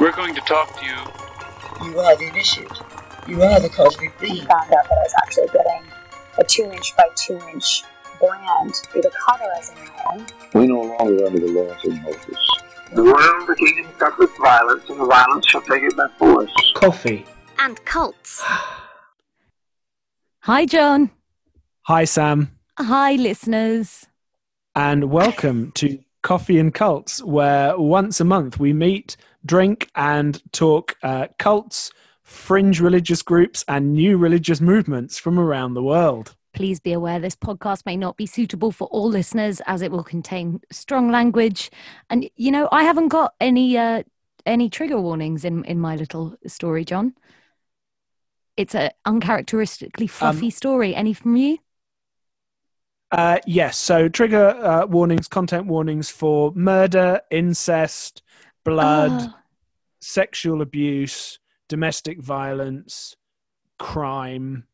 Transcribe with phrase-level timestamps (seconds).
[0.00, 1.90] We're going to talk to you.
[1.90, 2.70] You are the initiate.
[3.26, 4.46] You are the cosmic and being.
[4.46, 5.82] found out that I was actually getting
[6.38, 7.82] a two inch by two inch
[8.20, 9.76] brand through the cauterizing
[10.08, 10.26] iron.
[10.54, 12.38] We no longer under the laws of Moses.
[12.94, 16.72] The world the kingdom suffereth violence, and the violence shall take it by force.
[16.76, 17.26] Coffee.
[17.58, 18.42] and cults.
[20.40, 21.10] Hi, John.
[21.82, 24.06] Hi, Sam, Hi, listeners.
[24.74, 29.16] and welcome to Coffee and Cults, where once a month we meet,
[29.48, 31.90] drink, and talk uh, cults,
[32.22, 36.36] fringe religious groups, and new religious movements from around the world.
[36.54, 40.04] Please be aware this podcast may not be suitable for all listeners as it will
[40.04, 41.70] contain strong language.
[42.10, 44.02] And, you know, I haven't got any uh,
[44.46, 47.14] any trigger warnings in, in my little story, John.
[48.56, 50.94] It's a uncharacteristically fluffy story.
[50.94, 51.58] Any from you?
[53.10, 58.22] Uh, yes, so trigger uh, warnings, content warnings for murder, incest,
[58.64, 59.34] blood, Oh,
[60.00, 61.38] sexual abuse,
[61.68, 63.16] domestic violence,
[63.78, 64.64] crime,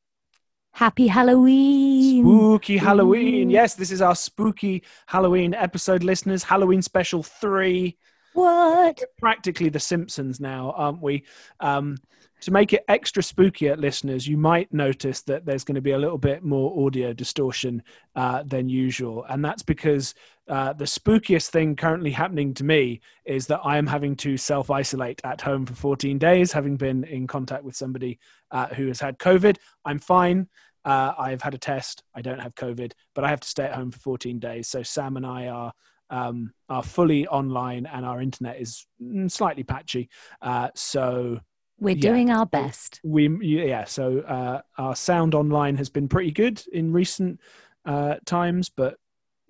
[0.72, 2.24] happy Halloween.
[2.24, 3.48] spooky Halloween.
[3.48, 3.52] Ooh.
[3.52, 6.42] Yes, this is our spooky Halloween episode, listeners.
[6.42, 7.96] Halloween special three.
[8.34, 9.00] What?
[9.18, 11.24] Practically the Simpsons now, aren't we?
[11.60, 11.96] Um,
[12.44, 15.98] to make it extra spookier, listeners, you might notice that there's going to be a
[15.98, 17.82] little bit more audio distortion
[18.16, 19.24] uh, than usual.
[19.30, 20.14] And that's because
[20.46, 24.70] uh, the spookiest thing currently happening to me is that I am having to self
[24.70, 28.18] isolate at home for 14 days, having been in contact with somebody
[28.50, 29.56] uh, who has had COVID.
[29.86, 30.48] I'm fine.
[30.84, 32.02] Uh, I've had a test.
[32.14, 34.68] I don't have COVID, but I have to stay at home for 14 days.
[34.68, 35.72] So Sam and I are
[36.10, 40.10] um, are fully online, and our internet is mm, slightly patchy.
[40.42, 41.40] Uh, so
[41.80, 42.10] We're Yeah.
[42.10, 43.00] doing our best.
[43.04, 47.40] we yeah so uh, our sound online has been pretty good in recent
[47.84, 48.96] uh, times but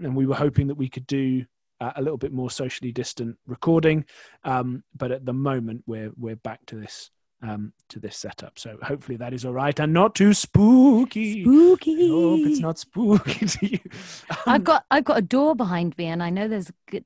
[0.00, 1.44] and we were hoping that we could do
[1.81, 4.05] uh, a little bit more socially distant recording
[4.44, 7.11] um, but at the moment we're we're back to this
[7.42, 12.06] um, to this setup so hopefully that is all right and not too spooky Spooky.
[12.06, 13.78] I hope it's not spooky to you
[14.47, 17.04] I've Um, got I've got a door behind me, and I know there's good,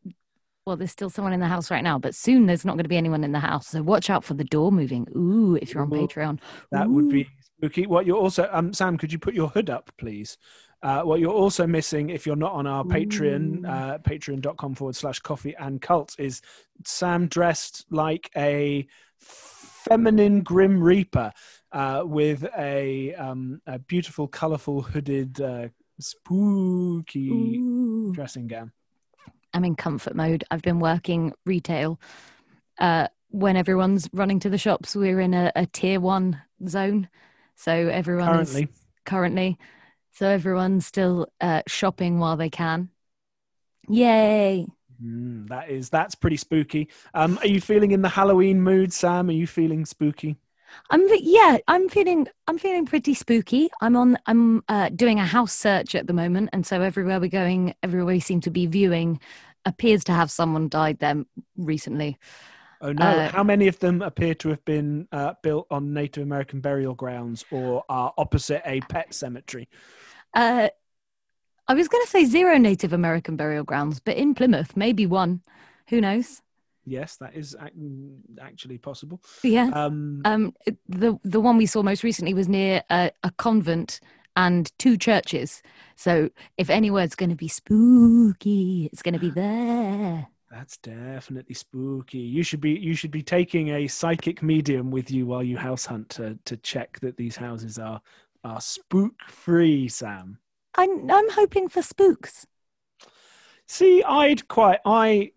[0.68, 2.90] well, there's still someone in the house right now, but soon there's not going to
[2.90, 3.68] be anyone in the house.
[3.68, 5.06] So watch out for the door moving.
[5.16, 6.40] Ooh, if you're on Ooh, Patreon,
[6.72, 7.86] That would be spooky.
[7.86, 10.36] What you're also, um, Sam, could you put your hood up, please?
[10.82, 15.18] Uh, what you're also missing, if you're not on our Patreon, uh, patreon.com forward slash
[15.20, 16.42] coffee and cult, is
[16.84, 18.86] Sam dressed like a
[19.18, 21.32] feminine Grim Reaper
[21.72, 25.68] uh, with a, um, a beautiful, colorful, hooded, uh,
[25.98, 28.12] spooky Ooh.
[28.12, 28.70] dressing gown.
[29.58, 30.44] I'm in comfort mode.
[30.52, 32.00] I've been working retail.
[32.78, 37.08] Uh, when everyone's running to the shops, we're in a, a tier one zone,
[37.56, 38.68] so everyone Currently, is
[39.04, 39.58] currently,
[40.12, 42.90] so everyone's still uh, shopping while they can.
[43.88, 44.64] Yay!
[45.02, 46.88] Mm, that is that's pretty spooky.
[47.12, 49.28] Um, are you feeling in the Halloween mood, Sam?
[49.28, 50.36] Are you feeling spooky?
[50.90, 53.68] I'm yeah, I'm feeling I'm feeling pretty spooky.
[53.80, 57.28] I'm on I'm uh, doing a house search at the moment, and so everywhere we're
[57.28, 59.20] going, everywhere we seem to be viewing,
[59.68, 61.24] appears to have someone died there
[61.56, 62.18] recently.
[62.80, 63.04] Oh no!
[63.04, 66.94] Uh, How many of them appear to have been uh, built on Native American burial
[66.94, 69.68] grounds or are opposite a pet cemetery?
[70.32, 70.68] Uh,
[71.66, 75.42] I was going to say zero Native American burial grounds, but in Plymouth, maybe one.
[75.88, 76.40] Who knows?
[76.86, 77.72] Yes, that is ac-
[78.40, 79.20] actually possible.
[79.42, 79.70] Yeah.
[79.74, 80.54] Um, Um,
[80.88, 84.00] the the one we saw most recently was near a, a convent
[84.38, 85.62] and two churches.
[85.96, 90.28] So if anywhere's going to be spooky, it's going to be there.
[90.50, 92.18] that's definitely spooky.
[92.18, 95.84] You should be you should be taking a psychic medium with you while you house
[95.84, 98.00] hunt to to check that these houses are
[98.44, 99.88] are spook free.
[99.88, 100.38] Sam.
[100.76, 102.46] I'm I'm hoping for spooks.
[103.66, 105.32] See, I'd quite I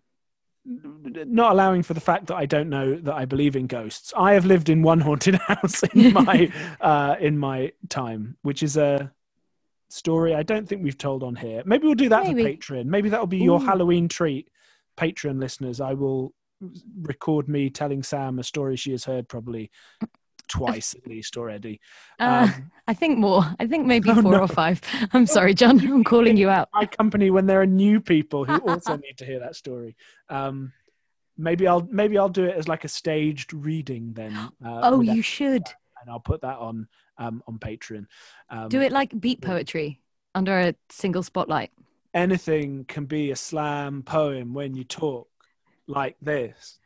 [0.64, 4.12] not allowing for the fact that I don't know that I believe in ghosts.
[4.16, 8.76] I have lived in one haunted house in my uh in my time, which is
[8.76, 9.12] a
[9.88, 11.62] story I don't think we've told on here.
[11.66, 12.42] Maybe we'll do that Maybe.
[12.42, 12.86] for Patreon.
[12.86, 13.64] Maybe that'll be your Ooh.
[13.64, 14.48] Halloween treat.
[14.96, 16.32] Patreon listeners, I will
[17.00, 19.70] record me telling Sam a story she has heard probably
[20.52, 21.80] twice at least already.
[22.20, 23.42] Uh, Um, I think more.
[23.58, 24.40] I think maybe Oh, four no.
[24.40, 24.80] or five.
[25.12, 25.80] I'm sorry, John.
[25.94, 26.68] I'm calling you out.
[26.74, 29.96] my company when there are new people who also need to hear that story.
[30.28, 30.72] Um,
[31.38, 34.34] maybe I'll maybe I'll do it as like a staged reading then.
[34.64, 35.62] Uh, Oh, you should
[36.00, 36.88] and I'll put that on
[37.18, 38.06] um, on Patreon.
[38.50, 40.00] Um, do it like beat poetry
[40.34, 41.70] under a single spotlight.
[42.14, 45.28] Anything can be a slam poem when you talk
[45.86, 46.78] like this.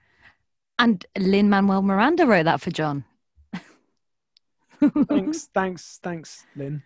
[0.78, 3.04] And Lin Manuel Miranda wrote that for John.
[5.08, 6.82] Thanks, thanks, thanks, Lin.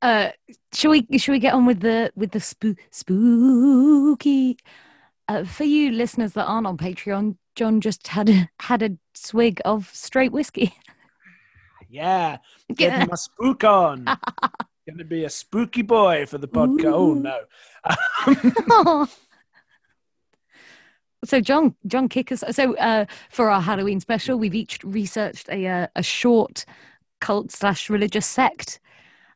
[0.00, 0.30] Uh,
[0.72, 4.58] should we should we get on with the with the spoo- spooky?
[5.26, 9.60] Uh, for you listeners that aren't on Patreon, John just had a, had a swig
[9.64, 10.72] of straight whiskey.
[11.90, 12.38] Yeah,
[12.74, 14.04] getting my spook on.
[14.88, 16.92] Gonna be a spooky boy for the podcast.
[16.92, 19.06] Oh no.
[21.28, 22.42] so John, John, kick us.
[22.52, 26.64] So uh, for our Halloween special, we've each researched a uh, a short
[27.20, 28.80] cult slash religious sect.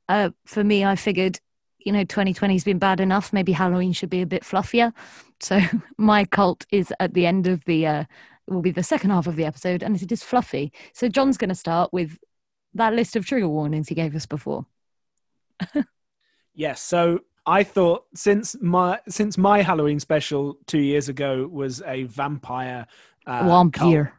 [0.08, 1.38] Uh, for me, I figured,
[1.78, 3.32] you know, 2020 has been bad enough.
[3.32, 4.92] Maybe Halloween should be a bit fluffier.
[5.40, 5.60] So
[5.98, 8.04] my cult is at the end of the uh,
[8.46, 10.72] will be the second half of the episode, and it is fluffy.
[10.94, 12.18] So John's going to start with
[12.72, 14.64] that list of trigger warnings he gave us before.
[16.54, 16.82] Yes.
[16.82, 22.86] So I thought since my since my Halloween special two years ago was a vampire
[23.26, 24.04] uh, Vampire.
[24.04, 24.18] cult-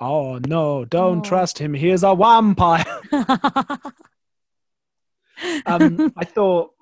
[0.00, 0.84] Oh no!
[0.84, 1.22] Don't Oh.
[1.28, 1.72] trust him.
[1.72, 2.84] He is a vampire.
[5.66, 6.72] um, I thought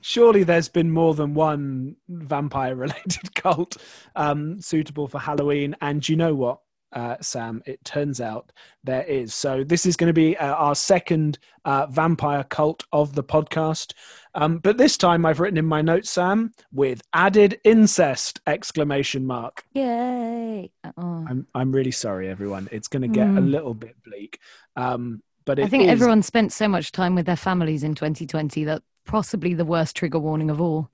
[0.00, 3.76] surely there's been more than one vampire related cult
[4.16, 5.76] um, suitable for Halloween.
[5.80, 6.60] And you know what,
[6.92, 7.62] uh, Sam?
[7.66, 8.52] It turns out
[8.84, 9.34] there is.
[9.34, 13.92] So this is going to be uh, our second uh, vampire cult of the podcast.
[14.34, 19.64] Um, but this time I've written in my notes, Sam, with added incest exclamation mark.
[19.74, 20.70] Yay!
[20.96, 21.26] Oh.
[21.28, 22.68] I'm I'm really sorry, everyone.
[22.72, 23.50] It's going to get a Mm.
[23.50, 24.38] little bit bleak.
[24.76, 28.64] Um, but I think is- everyone spent so much time with their families in 2020
[28.64, 30.90] that possibly the worst trigger warning of all.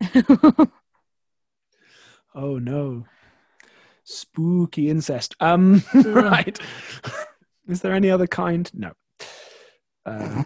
[2.34, 3.06] Oh no.
[4.10, 5.34] Spooky incest.
[5.40, 6.58] Um right.
[7.68, 8.68] Is there any other kind?
[8.74, 8.92] No.
[10.04, 10.42] Uh,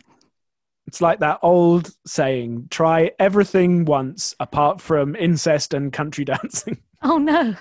[0.87, 6.79] it's like that old saying, try everything once apart from incest and country dancing.
[7.03, 7.57] oh no!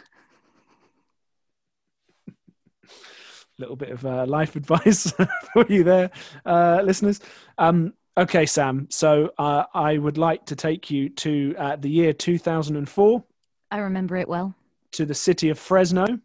[3.59, 5.11] little bit of uh, life advice
[5.53, 6.11] for you there,
[6.45, 7.21] uh, listeners.
[7.57, 8.87] Um, okay, Sam.
[8.89, 13.23] So uh, I would like to take you to uh, the year 2004
[13.71, 14.53] I remember it well.
[14.93, 16.19] To the city of Fresno.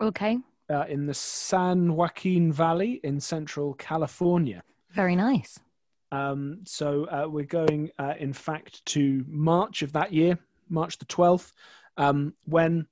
[0.00, 0.38] Okay,
[0.70, 4.62] uh, in the San Joaquin Valley in central California.
[4.92, 5.58] very nice.
[6.12, 10.38] Um, so uh, we're going, uh, in fact, to March of that year,
[10.68, 11.52] March the 12th,
[11.96, 12.86] um, when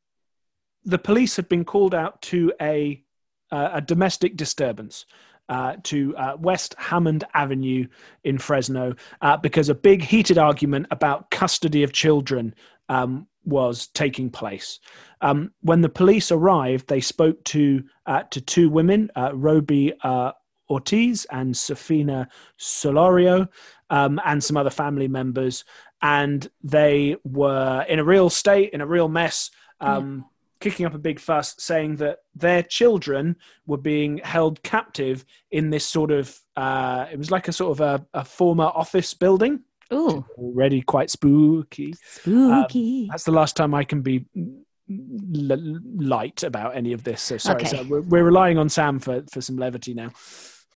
[0.84, 3.02] the police had been called out to a,
[3.50, 5.06] uh, a domestic disturbance.
[5.50, 7.86] Uh, to uh, West Hammond Avenue
[8.22, 12.54] in Fresno uh, because a big heated argument about custody of children
[12.88, 14.78] um, was taking place.
[15.20, 20.32] Um, when the police arrived, they spoke to uh, to two women, uh, Ruby uh,
[20.70, 22.26] Ortiz and Sofina
[22.58, 23.48] Solorio,
[23.90, 25.64] um, and some other family members,
[26.02, 29.50] and they were in a real state, in a real mess.
[29.80, 30.26] Um,
[30.60, 33.36] Kicking up a big fuss, saying that their children
[33.66, 37.80] were being held captive in this sort of, uh, it was like a sort of
[37.80, 39.60] a, a former office building,
[39.92, 41.94] Ooh, already quite spooky.
[42.04, 43.08] spooky.
[43.10, 47.22] That's the last time I can be l- light about any of this.
[47.22, 47.62] So sorry.
[47.62, 47.76] Okay.
[47.76, 50.10] So we're, we're relying on Sam for, for some levity now.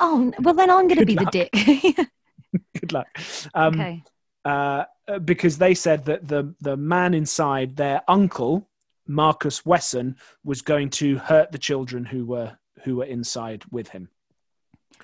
[0.00, 1.50] oh, well then I'm going to be the dick.
[2.80, 3.06] Good luck.
[3.54, 4.02] Um, okay.
[4.44, 4.84] uh,
[5.24, 8.68] because they said that the the man inside, their uncle
[9.06, 14.08] Marcus Wesson, was going to hurt the children who were who were inside with him.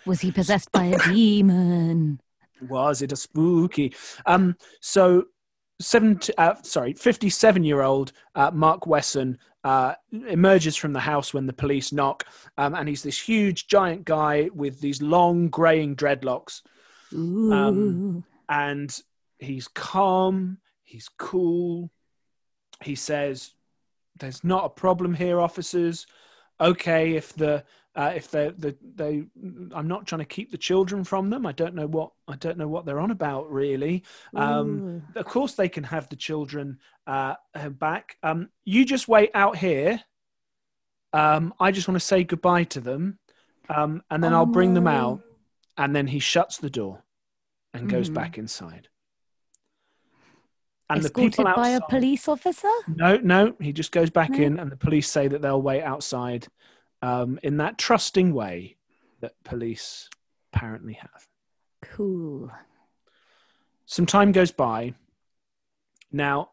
[0.06, 2.20] Was he possessed by a demon?
[2.69, 3.94] Was it a spooky?
[4.26, 5.25] Um, so,
[5.81, 9.94] seven, uh, sorry, fifty-seven-year-old uh, Mark Wesson uh,
[10.29, 12.24] emerges from the house when the police knock,
[12.56, 16.62] um, and he's this huge, giant guy with these long, graying dreadlocks.
[17.12, 19.00] Um, and
[19.38, 21.91] he's calm, he's cool.
[22.82, 23.55] He says,
[24.19, 26.06] "There's not a problem here, officers.
[26.60, 27.65] Okay, if the
[27.98, 29.24] uh, if they the they,
[29.74, 31.44] I'm not trying to keep the children from them.
[31.44, 34.05] I don't know what I don't know what they're on about really.
[34.36, 36.78] Um, of course, they can have the children
[37.08, 37.34] uh,
[37.70, 38.17] back.
[38.22, 40.00] Um, you just wait out here.
[41.12, 43.19] Um, I just want to say goodbye to them,
[43.69, 45.20] um, and then Oh, I'll bring them out.
[45.76, 47.05] And then he shuts the door
[47.72, 48.14] and goes Mhm.
[48.14, 48.88] back inside.
[50.90, 52.69] And Escorted the people by a police officer?
[52.88, 54.44] no, no, he just goes back No.
[54.44, 56.48] in, and the police say that they'll wait outside
[57.02, 58.76] um, in that trusting way
[59.20, 60.08] that police
[60.52, 61.28] apparently have.
[61.82, 62.50] Cool.
[63.86, 64.94] Some time goes by.
[66.12, 66.50] Now,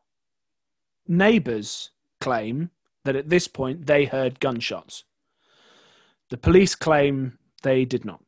[1.07, 2.71] neighbors claim
[3.03, 5.03] that at this point they heard gunshots.
[6.29, 8.21] The police claim they did not.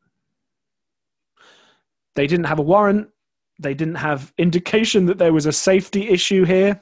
[2.15, 3.09] They didn't have a warrant.
[3.59, 6.81] They didn't have indication that there was a safety issue here.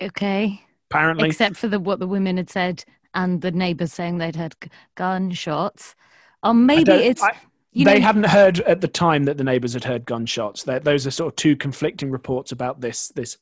[0.00, 0.60] Okay.
[0.90, 2.84] Apparently, Except for the what the women had said
[3.14, 4.54] and the neighbors saying they'd heard
[4.94, 5.94] gunshots.
[6.42, 7.38] Or maybe it's I-
[7.74, 10.64] they know, hadn't heard at the time that the neighbors had heard gunshots.
[10.64, 13.38] That those are sort of two conflicting reports about this this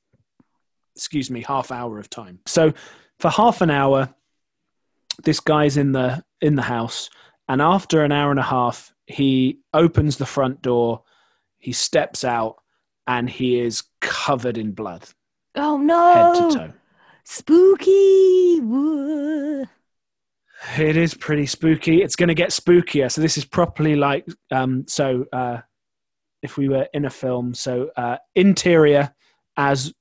[0.95, 2.41] excuse me, half hour of time.
[2.47, 2.73] So
[3.19, 4.15] for half an hour,
[5.25, 7.11] this guy's in the in the house,
[7.49, 11.03] and after an hour and a half, he opens the front door,
[11.59, 12.57] he steps out,
[13.07, 15.05] and he is covered in blood,
[15.57, 16.73] Oh no head to toe.
[17.25, 18.61] Spooky.
[20.79, 22.03] It is pretty spooky.
[22.03, 23.11] It's going to get spookier.
[23.11, 25.27] So this is properly like um, so.
[25.33, 25.59] Uh,
[26.43, 29.15] if we were in a film, so uh, interior
[29.57, 29.93] as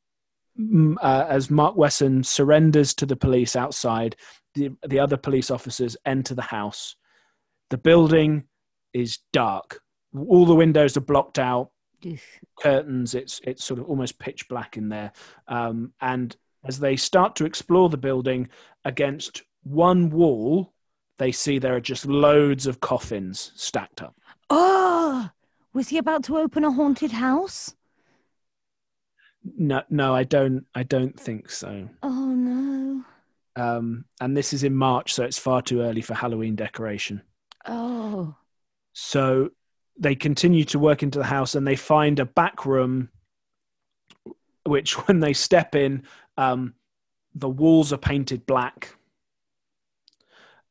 [0.59, 4.15] mm, uh, as Mark Wesson surrenders to the police outside,
[4.55, 6.95] the the other police officers enter the house.
[7.69, 8.45] The building
[8.93, 9.81] is dark.
[10.15, 11.71] All the windows are blocked out.
[12.57, 13.15] Curtains.
[13.15, 15.11] It's it's sort of almost pitch black in there.
[15.47, 16.35] Um, and
[16.69, 18.47] as they start to explore the building
[18.85, 20.71] against one wall,
[21.17, 24.15] they see there are just loads of coffins stacked up.
[24.51, 25.29] Oh,
[25.73, 27.75] was he about to open a haunted house?
[29.43, 30.65] No, no, I don't.
[30.75, 31.89] I don't think so.
[32.03, 33.03] Oh no.
[33.55, 37.23] Um, and this is in March, so it's far too early for Halloween decoration.
[37.65, 38.35] Oh.
[38.93, 39.49] So
[39.97, 43.09] they continue to work into the house, and they find a back room,
[44.65, 46.03] which, when they step in,
[46.39, 46.73] um,
[47.35, 48.95] the walls are painted black.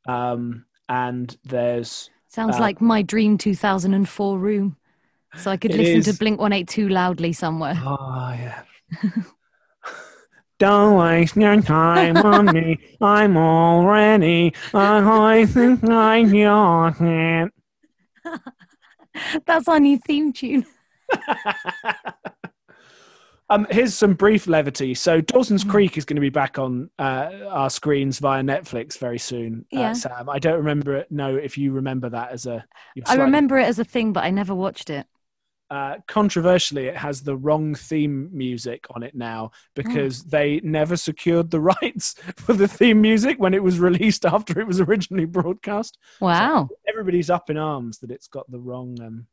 [0.06, 4.76] Um, and there's Sounds Uh, like my dream 2004 room.
[5.36, 6.18] So I could listen to is.
[6.18, 7.74] Blink 182 loudly somewhere.
[7.78, 8.62] Oh, yeah.
[10.58, 12.78] Don't waste your time on me.
[13.00, 17.50] I'm already I think I'm yours.
[19.46, 20.66] That's our new theme tune.
[23.50, 24.94] um, here's some brief levity.
[24.94, 25.70] So Dawson's Mm.
[25.70, 29.64] Creek is going to be back on uh, our screens via Netflix very soon.
[29.70, 29.90] Yeah.
[29.90, 31.10] Uh, Sam, I don't remember it.
[31.10, 32.64] No, if you remember that as a.
[33.06, 35.06] I remember it as a thing, but I never watched it.
[35.70, 41.50] Uh, controversially, it has the wrong theme music on it now because they never secured
[41.50, 45.98] the rights for the theme music when it was released after it was originally broadcast.
[46.20, 46.70] Wow.
[46.88, 48.98] Everybody's up in arms that it's got the wrong.
[49.02, 49.26] Um,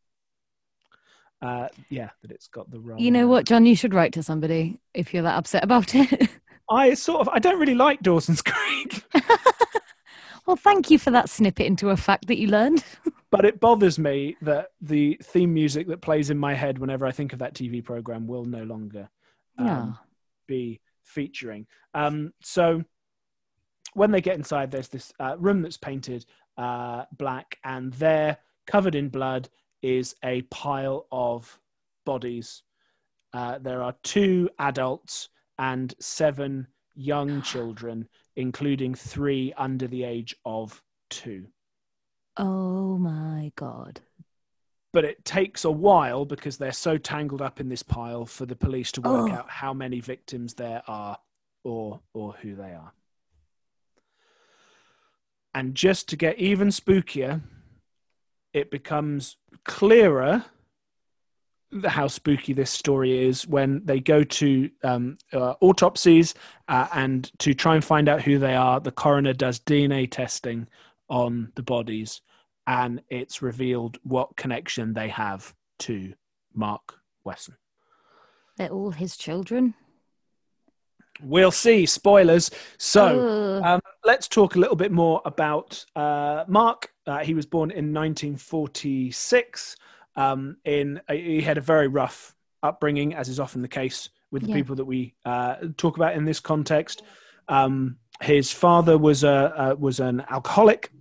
[1.42, 3.00] uh, yeah, that it's got the wrong.
[3.00, 3.66] You know uh, what, John?
[3.66, 6.30] You should write to somebody if you're that upset about it.
[6.70, 7.30] I sort of.
[7.30, 9.04] I don't really like Dawson's Creek,
[10.48, 12.84] well, thank you for that snippet into a fact that you learned.
[13.32, 17.12] but it bothers me that the theme music that plays in my head whenever I
[17.12, 19.10] think of that TV program will no longer
[19.58, 19.92] um, Yeah.
[20.48, 21.68] be featuring.
[21.94, 22.84] Um, so
[23.94, 26.26] when they get inside, there's this uh, room that's painted
[26.58, 29.50] uh, black, and there, covered in blood,
[29.86, 31.60] is a pile of
[32.08, 32.64] bodies.
[33.34, 36.66] Uh, there are two adults and seven
[36.96, 41.46] young children, including three under the age of two.
[42.36, 44.02] Oh my God.
[44.92, 48.56] But it takes a while because they're so tangled up in this pile for the
[48.56, 49.34] police to work Oh.
[49.34, 51.20] out how many victims there are
[51.64, 52.92] or or who they are.
[55.54, 57.42] And just to get even spookier,
[58.56, 59.36] it becomes
[59.66, 60.44] clearer
[61.84, 66.34] how spooky this story is when they go to um, uh, autopsies
[66.70, 68.80] uh, and to try and find out who they are.
[68.80, 70.68] The coroner does DNA testing
[71.10, 72.22] on the bodies,
[72.66, 76.14] and it's revealed what connection they have to
[76.54, 77.56] Mark Wesson.
[78.56, 79.74] They're all his children.
[81.22, 81.86] We'll see.
[81.86, 82.52] Spoilers.
[82.78, 83.62] So.
[83.66, 86.92] Um, let's talk a little bit more about uh, Mark.
[87.08, 89.76] Uh, he was born in 1946.
[90.16, 94.50] Um, in he had a very rough upbringing, as is often the case with the
[94.50, 94.56] Yeah.
[94.56, 97.04] people that we uh, talk about in this context.
[97.48, 100.92] Um, his father was a uh, was an alcoholic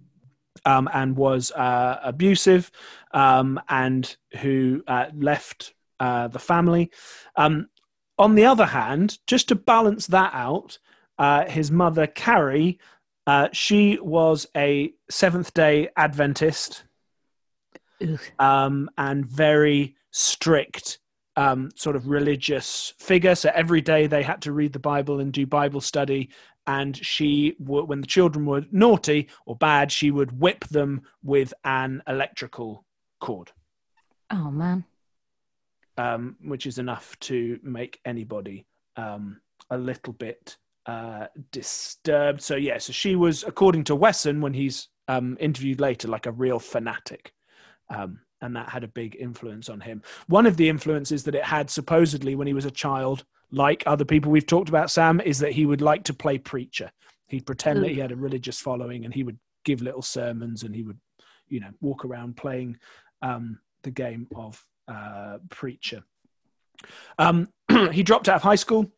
[0.65, 2.71] um, and was uh, abusive,
[3.13, 6.91] um, and who uh, left uh, the family.
[7.37, 7.69] Um,
[8.19, 10.79] on the other hand, just to balance that out,
[11.19, 12.79] uh, his mother Carrie,
[13.27, 16.85] uh, she was a Seventh Day Adventist
[18.39, 20.99] um, and very strict
[21.37, 23.35] um, sort of religious figure.
[23.35, 26.31] So every day they had to read the Bible and do Bible study.
[26.67, 31.53] And she, w- when the children were naughty or bad, she would whip them with
[31.65, 32.85] an electrical
[33.21, 33.53] cord,
[34.31, 34.85] Oh man.
[35.99, 38.67] um, which is enough to make anybody
[38.97, 39.41] um,
[39.71, 42.43] a little bit uh, disturbed.
[42.43, 46.33] So yeah, so she was, according to Wesson, when he's um, interviewed later, like a
[46.33, 47.33] real fanatic.
[47.91, 50.03] Um, and that had a big influence on him.
[50.27, 54.05] One of the influences that it had supposedly when he was a child, like other
[54.05, 56.91] people we've talked about, Sam, is that he would like to play preacher.
[57.29, 60.75] He'd pretend that he had a religious following and he would give little sermons and
[60.75, 60.99] he would,
[61.49, 62.77] you know, walk around playing
[63.23, 66.03] um, the game of uh, preacher.
[67.19, 67.49] Um,
[67.93, 68.93] he dropped out of high school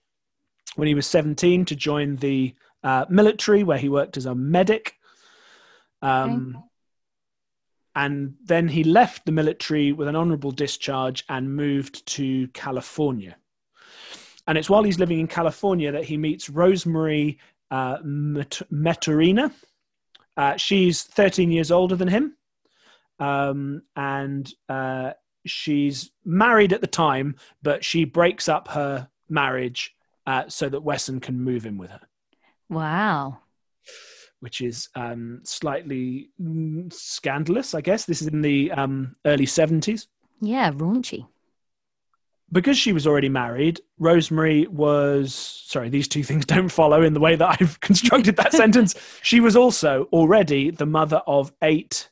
[0.75, 4.95] when he was 17 to join the uh, military, where he worked as a medic.
[6.03, 6.65] Um,
[7.95, 13.37] And then he left the military with an honorable discharge and moved to California.
[14.47, 17.39] And it's while he's living in California that he meets Rosemary
[17.71, 19.51] uh, Maytorena.
[20.37, 22.37] Uh, she's 13 years older than him.
[23.19, 25.13] Um, and uh,
[25.47, 29.96] she's married at the time, but she breaks up her marriage
[30.27, 32.01] uh, so that Wesson can move in with her,
[32.69, 33.39] Wow.
[34.41, 38.05] which is um, slightly mm, scandalous, I guess.
[38.05, 40.07] This is in the um, early 70s.
[40.41, 41.27] Yeah, raunchy.
[42.53, 47.21] Because she was already married, Rosemary was sorry, these two things don't follow in the
[47.21, 48.95] way that I've constructed that sentence.
[49.23, 52.09] She was also already the mother of eight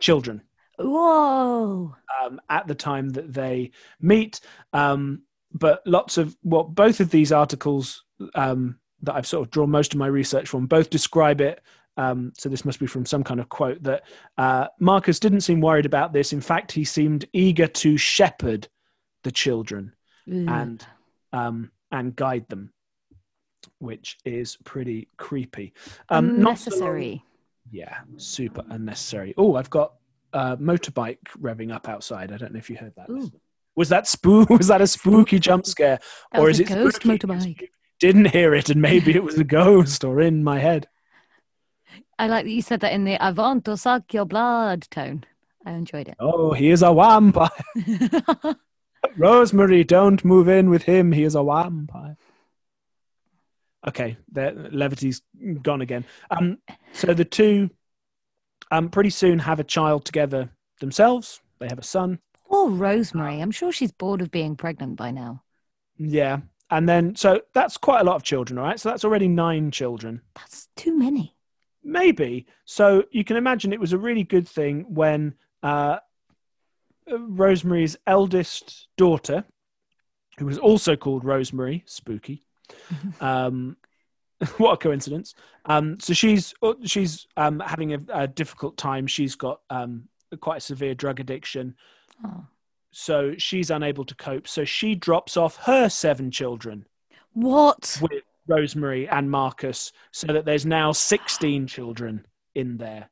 [0.00, 0.42] children.
[0.78, 1.94] Whoa.
[2.24, 3.70] um, at the time that they
[4.00, 4.40] meet.
[4.72, 5.22] Um,
[5.54, 8.04] but lots of well, both of these articles
[8.34, 11.60] um, that I've sort of drawn most of my research from both describe it.
[11.96, 14.04] Um, so this must be from some kind of quote that
[14.38, 16.32] uh, Marcus didn't seem worried about this.
[16.32, 18.68] In fact, he seemed eager to shepherd
[19.24, 19.94] the children
[20.28, 20.46] Ooh.
[20.48, 20.86] and
[21.32, 22.72] um, and guide them,
[23.78, 25.74] which is pretty creepy.
[26.08, 26.36] Um,
[27.10, 27.22] so
[27.70, 29.34] yeah, super unnecessary.
[29.36, 29.94] Oh, I've got
[30.32, 32.32] a motorbike revving up outside.
[32.32, 33.08] I don't know if you heard that.
[33.76, 34.50] Was that spook?
[34.58, 35.98] Was that a spooky jump scare,
[36.32, 37.68] That or is a it ghost spooky motorbike.
[38.00, 40.88] Didn't hear it, and maybe it was a ghost or in my head.
[42.18, 45.24] I like that you said that in the Avanto suck your blood tone.
[45.64, 46.16] I enjoyed it.
[46.18, 47.50] Oh, he is a vampire.
[49.16, 51.12] Rosemary, don't move in with him.
[51.12, 52.16] He is a vampire.
[53.86, 55.22] Okay, the levity's
[55.62, 56.04] gone again.
[56.30, 56.58] Um,
[56.92, 57.70] so the two,
[58.70, 60.50] um, pretty soon have a child together
[60.80, 61.40] themselves.
[61.58, 62.20] They have a son.
[62.52, 63.40] Poor Rosemary.
[63.40, 65.42] I'm sure she's bored of being pregnant by now.
[65.96, 66.40] Yeah.
[66.70, 68.78] And then, so that's quite a lot of children, all right?
[68.78, 70.20] So that's already nine children.
[70.34, 71.34] That's too many.
[71.82, 72.46] Maybe.
[72.66, 75.98] So you can imagine it was a really good thing when uh,
[77.10, 79.44] Rosemary's eldest daughter,
[80.38, 82.44] who was also called Rosemary, spooky.
[83.20, 83.78] um,
[84.58, 85.34] what a coincidence.
[85.64, 86.52] Um, so she's
[86.84, 89.06] she's um, having a, a difficult time.
[89.06, 90.08] She's got um,
[90.40, 91.76] quite a severe drug addiction.
[92.24, 92.46] Oh.
[92.90, 94.46] So she's unable to cope.
[94.46, 96.86] So she drops off her seven children
[97.32, 97.98] What?
[98.02, 103.08] with Rosemary and Marcus so that there's now 16 children in their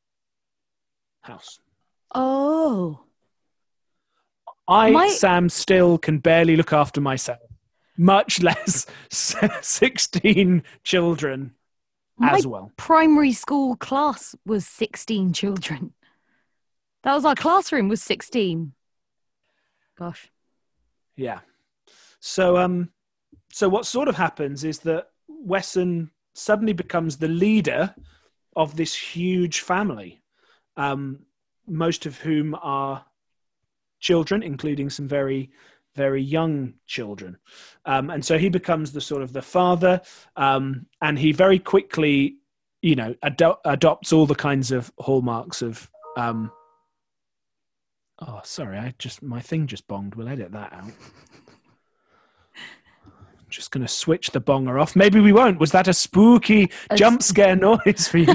[1.23, 1.59] house.
[2.15, 3.01] Oh.
[4.69, 7.41] I, My- Sam, still can barely look after myself,
[7.97, 11.55] much less 16 children
[12.19, 12.71] My as well.
[12.77, 15.93] primary school class was 16 children.
[17.03, 18.73] That was our classroom was 16.
[20.01, 20.31] Gosh.
[21.17, 21.41] Yeah.
[22.21, 22.91] So, um,
[23.53, 27.95] so what sort of happens is that Wesson suddenly becomes the leader
[28.57, 30.23] of this huge family,
[30.77, 31.21] um,
[31.67, 33.05] most of whom are
[34.01, 35.51] children, including some very,
[35.95, 37.37] very young children.
[37.85, 40.01] Um, and so he becomes the sort of the father,
[40.37, 42.37] um, and he very quickly,
[42.81, 45.91] you know, ado- adopts all the kinds of hallmarks of.
[46.17, 46.51] Um,
[48.21, 50.15] oh, sorry, I just my thing just bonged.
[50.17, 50.91] We'll edit that out.
[53.49, 54.95] Just going to switch the bonger off.
[54.95, 55.59] Maybe we won't.
[55.59, 58.33] Was that a spooky A jump scare noise for you?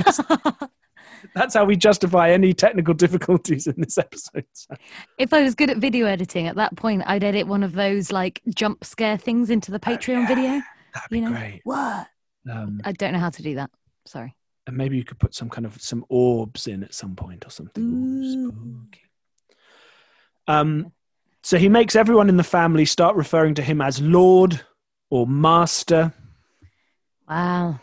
[1.34, 4.44] That's how we justify any technical difficulties in this episode.
[4.52, 4.76] So-
[5.18, 8.12] If I was good at video editing at that point, I'd edit one of those
[8.12, 10.62] like jump scare things into the Patreon video.
[10.94, 11.32] That'd be You know?
[11.32, 11.62] great.
[11.64, 12.08] What?
[12.52, 13.70] Um, I don't know how to do that.
[14.06, 14.36] Sorry.
[14.68, 17.50] and maybe you could put some kind of some orbs in at some point or
[17.50, 17.84] something.
[17.86, 18.50] Ooh.
[18.52, 19.02] spooky.
[20.48, 20.92] Um,
[21.42, 24.62] so he makes everyone in the family start referring to him as Lord
[25.10, 26.14] or Master,
[27.28, 27.80] Wow.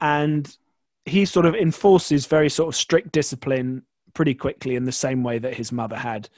[0.00, 0.56] and
[1.04, 3.82] he sort of enforces very sort of strict discipline
[4.14, 6.28] pretty quickly in the same way that his mother had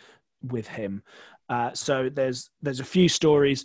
[0.43, 1.03] with him.
[1.49, 3.65] Uh, so there's there's a few stories.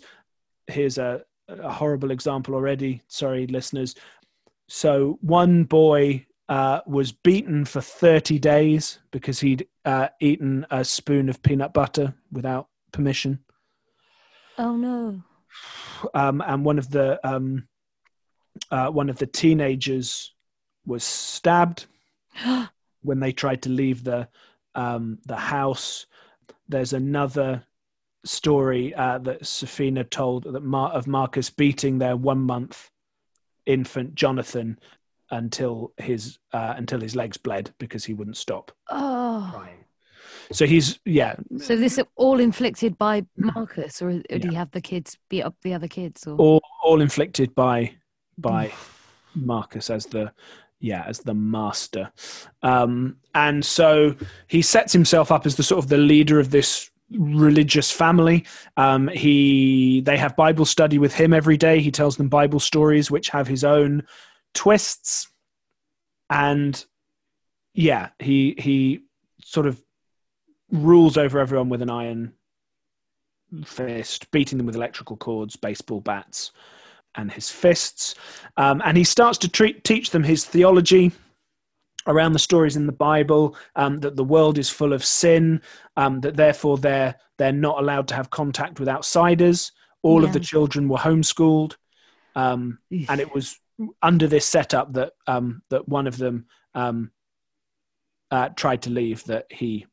[0.66, 3.02] Here's a, a horrible example already.
[3.08, 3.94] Sorry, listeners.
[4.68, 11.28] So one boy uh, was beaten for 30 days because he'd uh, eaten a spoon
[11.28, 13.38] of peanut butter without permission.
[14.56, 15.22] Oh no.
[16.14, 17.68] Um, and one of the um,
[18.70, 20.32] uh, one of the teenagers
[20.86, 21.86] was stabbed
[23.02, 24.28] when they tried to leave the
[24.74, 26.06] um, the house.
[26.68, 27.64] There's another
[28.24, 32.90] story uh, that Safina told that Mar- of Marcus beating their one month
[33.66, 34.78] infant Jonathan
[35.30, 39.50] until his uh, until his legs bled because he wouldn't stop Oh.
[39.54, 39.84] crying.
[40.52, 44.50] So he's yeah So this is all inflicted by Marcus, or, or do Yeah.
[44.50, 46.26] you have the kids beat up the other kids?
[46.26, 47.94] Or all all inflicted by
[48.38, 48.72] by
[49.34, 50.32] Marcus as the
[50.80, 52.10] yeah as the master,
[52.62, 54.14] um, and so
[54.46, 58.44] he sets himself up as the sort of the leader of this religious family.
[58.76, 61.80] Um, he they have Bible study with him every day.
[61.80, 64.02] He tells them Bible stories which have his own
[64.54, 65.30] twists,
[66.30, 66.84] and
[67.74, 69.00] yeah, he he
[69.42, 69.82] sort of
[70.70, 72.32] rules over everyone with an iron
[73.64, 76.52] fist, beating them with electrical cords, baseball bats,
[77.14, 78.14] and his fists.
[78.56, 81.12] Um, and he starts to treat, teach them his theology
[82.06, 85.62] around the stories in the Bible um, that the world is full of sin,
[85.96, 89.72] um, that therefore they're they're not allowed to have contact with outsiders.
[90.02, 91.76] All of the children were homeschooled,
[92.34, 93.58] um, and it was
[94.02, 97.10] under this setup that um, that one of them um,
[98.30, 99.24] uh, tried to leave.
[99.24, 99.86] That he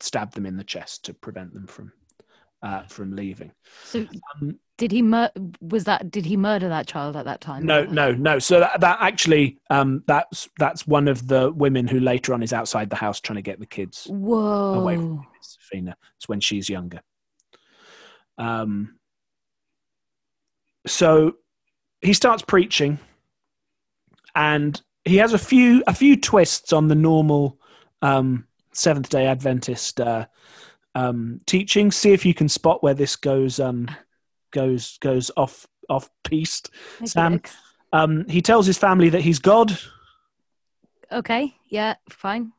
[0.00, 1.92] stabbed them in the chest to prevent them from
[2.62, 3.52] uh, from leaving.
[3.84, 4.06] So
[4.40, 7.66] Um, did he mur- was that did he murder that child at that time?
[7.66, 8.38] No, no, no.
[8.38, 12.52] So that, that actually, um, that's that's one of the women who later on is
[12.52, 14.74] outside the house trying to get the kids Whoa.
[14.74, 15.94] away from Safina.
[16.16, 17.00] It's when she's younger.
[18.38, 18.98] Um,
[20.86, 21.34] so
[22.00, 23.00] he starts preaching,
[24.38, 27.58] and he has a few a few twists on the normal
[28.00, 30.26] um, Seventh Day Adventist uh,
[30.94, 31.90] um, teaching.
[31.90, 33.90] See if you can spot where this goes um,
[34.52, 36.70] goes goes off off piste.
[37.04, 37.42] Sam?
[37.92, 39.76] Um, he tells his family that he's God,
[41.10, 41.54] Okay.
[41.68, 41.94] Yeah.
[42.10, 42.52] Fine.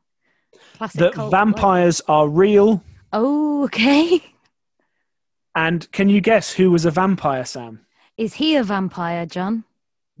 [0.76, 0.98] Classic.
[1.00, 4.20] that cult, vampires are real, Oh, okay.
[5.54, 7.86] and can you guess who was a vampire, Sam?
[8.16, 9.64] Is he a vampire, John?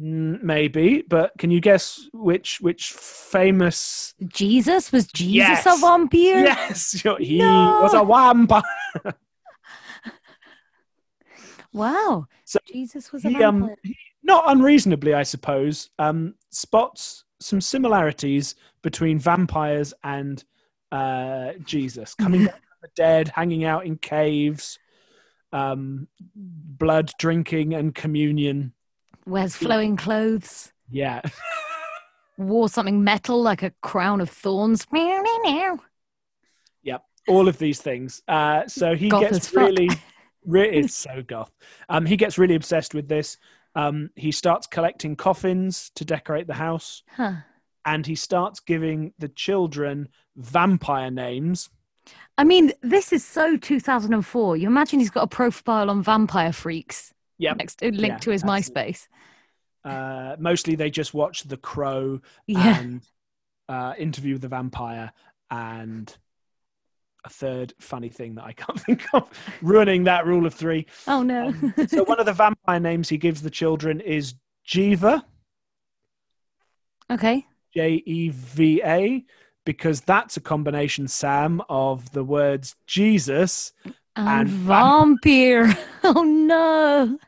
[0.02, 4.14] Maybe, but can you guess which which famous?
[4.28, 5.66] Jesus was Jesus Yes.
[5.66, 6.44] a vampire?
[6.44, 7.80] Yes, he No.
[7.82, 8.62] was a vampire.
[11.72, 12.26] Wow.
[12.44, 13.70] So Jesus was a He, vampire.
[13.70, 20.42] um, he- not unreasonably, I suppose, um, spots some similarities between vampires and
[20.90, 24.78] uh, Jesus, coming back from the dead, hanging out in caves,
[25.52, 28.72] um, blood drinking and communion.
[29.30, 30.72] Wears flowing clothes.
[30.90, 31.22] Yeah.
[32.36, 34.86] Wore something metal like a crown of thorns.
[34.92, 35.78] Meow.
[37.28, 38.22] all of these things.
[38.26, 39.88] Uh, so he Goth gets really,
[40.44, 41.52] re- it's so goth.
[41.88, 43.36] Um, he gets really obsessed with this.
[43.76, 47.34] Um, he starts collecting coffins to decorate the house, Huh.
[47.84, 51.68] and he starts giving the children vampire names.
[52.36, 54.56] I mean, this is so 2004.
[54.56, 57.56] You imagine he's got a profile on vampire freaks Yep.
[57.56, 58.92] next linked Yeah, to his absolutely.
[58.92, 59.08] MySpace.
[59.84, 62.78] Uh, mostly, they just watch The Crow Yeah.
[62.80, 63.02] and
[63.68, 65.12] uh, Interview with the Vampire,
[65.50, 66.14] and
[67.24, 69.28] a third funny thing that I can't think of,
[69.62, 70.86] ruining that rule of three.
[71.06, 71.48] Oh no.
[71.48, 74.34] Um, so one of the vampire names he gives the children is
[74.66, 75.22] Jeva.
[77.10, 77.46] okay.
[77.74, 79.24] J E V A,
[79.64, 83.72] because that's a combination, Sam, of the words Jesus.
[84.16, 85.76] And, And vampire.
[86.04, 87.18] oh no.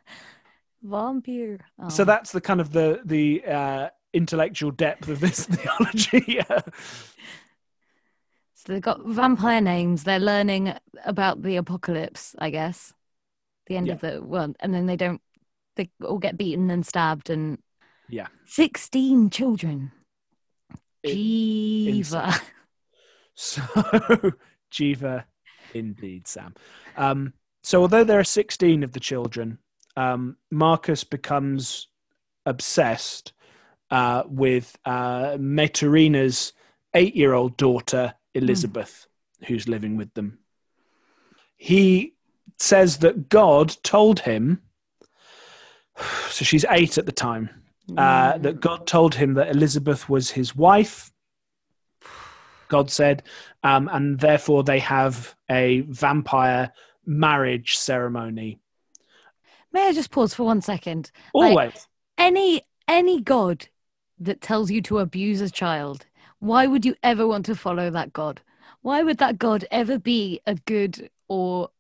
[0.83, 1.61] Vampire.
[1.79, 1.88] Oh.
[1.88, 6.40] So that's the kind of the the uh, intellectual depth of this theology.
[8.55, 10.05] So they've got vampire names.
[10.05, 10.73] They're learning
[11.05, 12.92] about the apocalypse, I guess.
[13.66, 13.95] The end Yeah.
[13.95, 14.55] of the world.
[14.61, 15.21] And then they don't,
[15.75, 17.59] they all get beaten and stabbed and.
[18.09, 18.29] Yeah.
[18.45, 19.90] 16 children.
[21.03, 22.40] It- Jeva.
[23.35, 23.62] so
[24.73, 25.25] Jeva,
[25.74, 26.54] indeed, Sam.
[26.96, 27.32] Um,
[27.62, 29.58] so although there are sixteen of the children,
[29.96, 31.88] um, Marcus becomes
[32.46, 33.32] obsessed
[33.90, 36.52] uh, with uh, Maytorena's
[36.94, 39.06] eight-year-old daughter Elizabeth,
[39.46, 40.38] who's living with them.
[41.56, 42.14] He
[42.58, 44.62] says that God told him.
[46.30, 47.50] So she's eight at the time.
[47.98, 51.12] uh, that God told him that Elizabeth was his wife.
[52.72, 53.22] God said,
[53.62, 56.72] um, and therefore they have a vampire
[57.04, 58.58] marriage ceremony.
[59.72, 61.11] May I just pause for one second?
[61.35, 61.88] Like- Always.
[62.16, 63.68] Any any god
[64.18, 66.06] that tells you to abuse a child,
[66.38, 68.40] why would you ever want to follow that god?
[68.80, 71.70] Why would that god ever be a good or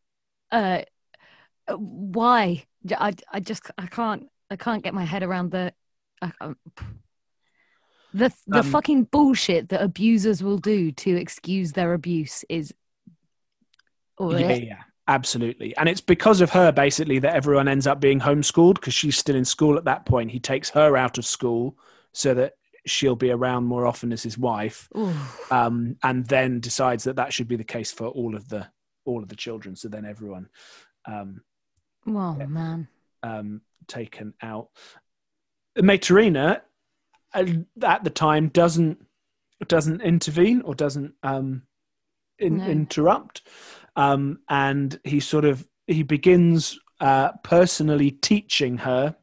[0.50, 0.82] uh
[1.76, 2.64] why?
[2.90, 5.72] I I just I can't I can't get my head around the
[6.20, 6.58] I can't-
[8.12, 12.74] the the Um, fucking bullshit that abusers will do to excuse their abuse is
[14.18, 15.76] oh, yeah, yeah, absolutely.
[15.76, 19.36] And it's because of her basically that everyone ends up being homeschooled because she's still
[19.36, 20.30] in school at that point.
[20.30, 21.76] He takes her out of school
[22.12, 22.54] so that
[22.86, 24.88] she'll be around more often as his wife,
[25.50, 28.68] um, and then decides that that should be the case for all of the
[29.04, 29.76] all of the children.
[29.76, 30.48] So then everyone.
[31.06, 31.42] Um,
[32.06, 32.88] oh man
[33.22, 34.68] um, taken out.
[35.78, 36.60] Maytorena,
[37.34, 39.04] at the time, doesn't
[39.68, 41.62] doesn't intervene or doesn't um,
[42.38, 42.66] in, No.
[42.66, 43.42] interrupt,
[43.96, 49.16] um, and he sort of he begins uh, personally teaching her,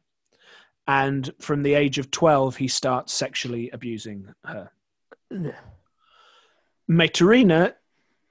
[0.86, 4.70] and from the age of twelve, he starts sexually abusing her.
[6.90, 7.74] Maytorena,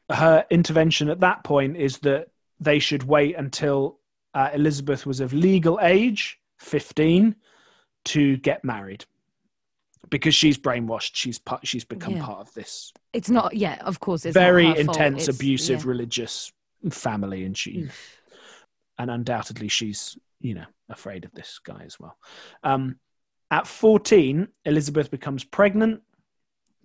[0.09, 2.27] her intervention at that point is that
[2.59, 3.99] they should wait until
[4.33, 7.35] uh, Elizabeth was of legal age, 15,
[8.05, 9.05] to get married.
[10.09, 12.25] Because she's brainwashed, she's part, she's become Yeah.
[12.25, 13.55] part of this It's not.
[13.55, 14.25] Yeah, of course.
[14.25, 15.87] It's very intense, abusive, yeah.
[15.89, 16.51] religious
[16.89, 17.89] family, and she,
[18.97, 22.17] and undoubtedly, she's you know afraid of this guy as well.
[22.63, 22.97] Um,
[23.51, 26.01] at fourteen, Elizabeth becomes pregnant,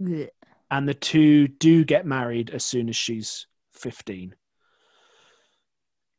[0.00, 0.30] Blech.
[0.70, 4.34] and the two do get married as soon as she's 15.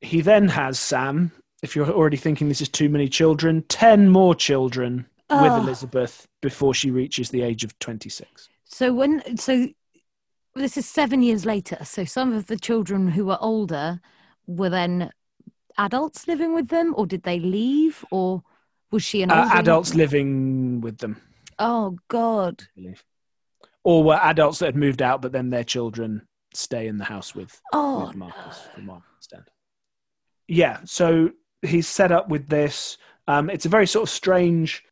[0.02, 1.32] He then has Sam,
[1.64, 5.58] if you're already thinking this is too many children, 10 more children with Oh.
[5.62, 8.50] Elizabeth before she reaches the age of 26.
[8.64, 9.68] So when so
[10.56, 11.78] this is seven years later.
[11.84, 14.00] So some of the children who were older
[14.48, 15.12] were then
[15.78, 18.44] adults living with them, or did they leave, or
[18.92, 21.22] was she an Uh, adults living with them,
[21.60, 22.64] Oh God!
[23.84, 27.36] Or were adults that had moved out, but then their children stay in the house
[27.36, 28.74] with, Oh with Marcus, no.
[28.74, 29.44] from what I understand.
[30.48, 32.98] Yeah, so he's set up with this.
[33.28, 34.84] Um, it's a very sort of strange,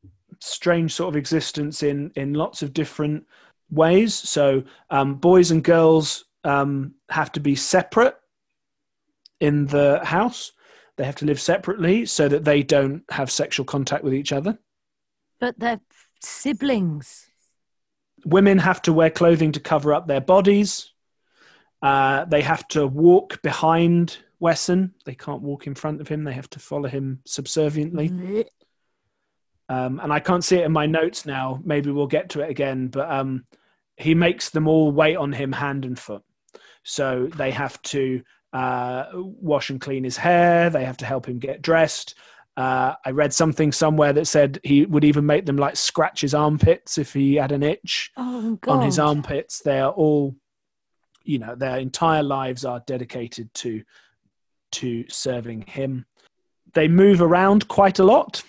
[0.43, 3.25] strange sort of existence in in lots of different
[3.69, 4.13] ways.
[4.13, 8.15] So um, boys and girls um, have to be separate
[9.39, 10.51] in the house.
[10.95, 14.59] They have to live separately so that they don't have sexual contact with each other.
[15.39, 15.81] But they're
[16.21, 17.25] siblings.
[18.25, 20.91] Women have to wear clothing to cover up their bodies.
[21.81, 24.93] Uh, they have to walk behind Wesson.
[25.03, 26.23] They can't walk in front of him.
[26.23, 28.09] They have to follow him subserviently.
[29.69, 31.59] Um, and I can't see it in my notes now.
[31.63, 32.87] Maybe we'll get to it again.
[32.87, 33.45] But um,
[33.97, 36.23] he makes them all wait on him hand and foot.
[36.83, 38.21] So they have to
[38.51, 40.69] uh, wash and clean his hair.
[40.69, 42.15] They have to help him get dressed.
[42.55, 46.35] Uh, I read something somewhere that said he would even make them like scratch his
[46.35, 49.61] armpits if he had an itch Oh on his armpits.
[49.61, 50.35] They are all,
[51.23, 53.81] you know, their entire lives are dedicated to
[54.73, 56.05] to serving him.
[56.73, 58.43] They move around quite a lot,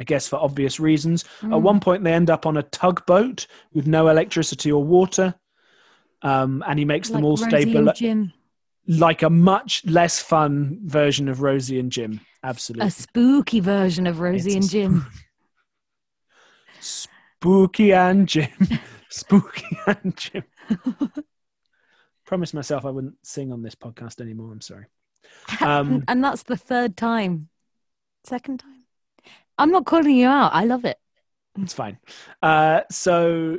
[0.00, 1.24] I guess for obvious reasons.
[1.42, 1.60] At Mm.
[1.62, 5.34] one point, they end up on a tugboat with no electricity or water,
[6.22, 8.32] um, and he makes them all Rosie stay below, Jim.
[8.88, 12.20] like a much less fun version of Rosie and Jim.
[12.42, 15.06] Absolutely, A spooky version of Rosie It's and Jim.
[16.80, 18.48] Spooky and Jim.
[19.10, 20.44] Spooky and Jim.
[22.24, 24.52] Promised myself I wouldn't sing on this podcast anymore.
[24.52, 24.86] I'm sorry.
[25.60, 27.48] Um, and that's the third time.
[28.24, 28.69] Second time.
[29.60, 30.52] I'm not calling you out.
[30.54, 30.98] I love it.
[31.58, 31.98] It's fine.
[32.42, 33.58] Uh, so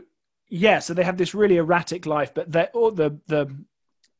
[0.49, 3.53] yeah, so they have this really erratic life, but they all the the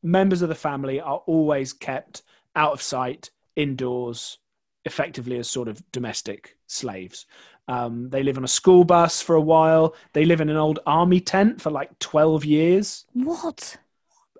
[0.02, 2.22] members of the family are always kept
[2.56, 4.38] out of sight, indoors,
[4.84, 7.26] effectively as sort of domestic slaves.
[7.68, 9.94] Um, they live on a school bus for a while.
[10.12, 13.06] They live in an old army tent for like twelve years.
[13.12, 13.76] What?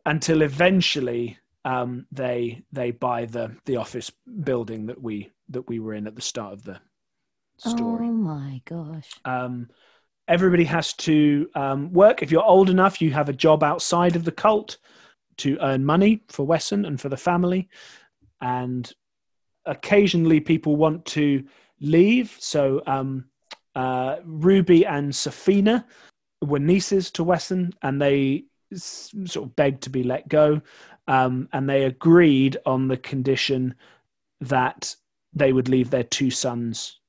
[0.06, 4.10] until eventually um, they they buy the the office
[4.42, 6.80] building that we that we were in at the start of the
[7.70, 8.08] story.
[8.08, 9.10] Oh my gosh.
[9.24, 9.68] Um,
[10.28, 12.22] everybody has to um, work.
[12.22, 14.78] If you're old enough, you have a job outside of the cult
[15.38, 17.68] to earn money for Wesson and for the family.
[18.40, 18.90] And
[19.66, 21.44] occasionally, people want to
[21.80, 22.36] leave.
[22.38, 23.26] So um,
[23.74, 25.84] uh, Ruby and Safina
[26.42, 30.60] were nieces to Wesson, and they s- sort of begged to be let go.
[31.08, 33.74] Um, and they agreed on the condition
[34.40, 34.94] that
[35.32, 37.00] they would leave their two sons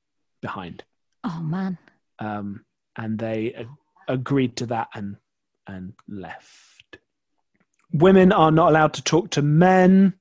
[0.44, 0.84] behind
[1.24, 1.78] Oh man.
[2.18, 2.64] um,
[2.96, 5.16] and they a- agreed to that and
[5.66, 6.98] and left.
[7.92, 10.12] Women are not allowed to talk to men.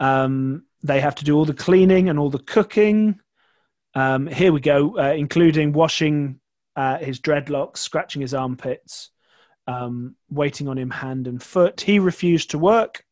[0.00, 3.20] Um, they have to do all the cleaning and all the cooking.
[3.94, 6.40] Um, here we go, uh, including washing
[6.76, 9.10] uh, his dreadlocks, scratching his armpits,
[9.66, 11.80] um, waiting on him hand and foot.
[11.82, 13.04] He refused to work.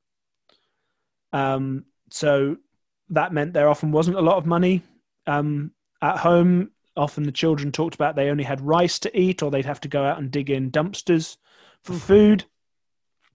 [1.33, 2.57] Um, so
[3.11, 4.83] that meant there often wasn't a lot of money
[5.27, 9.51] um, at home often the children talked about they only had rice to eat or
[9.51, 11.37] they'd have to go out and dig in dumpsters
[11.83, 11.99] for hmm.
[11.99, 12.45] food.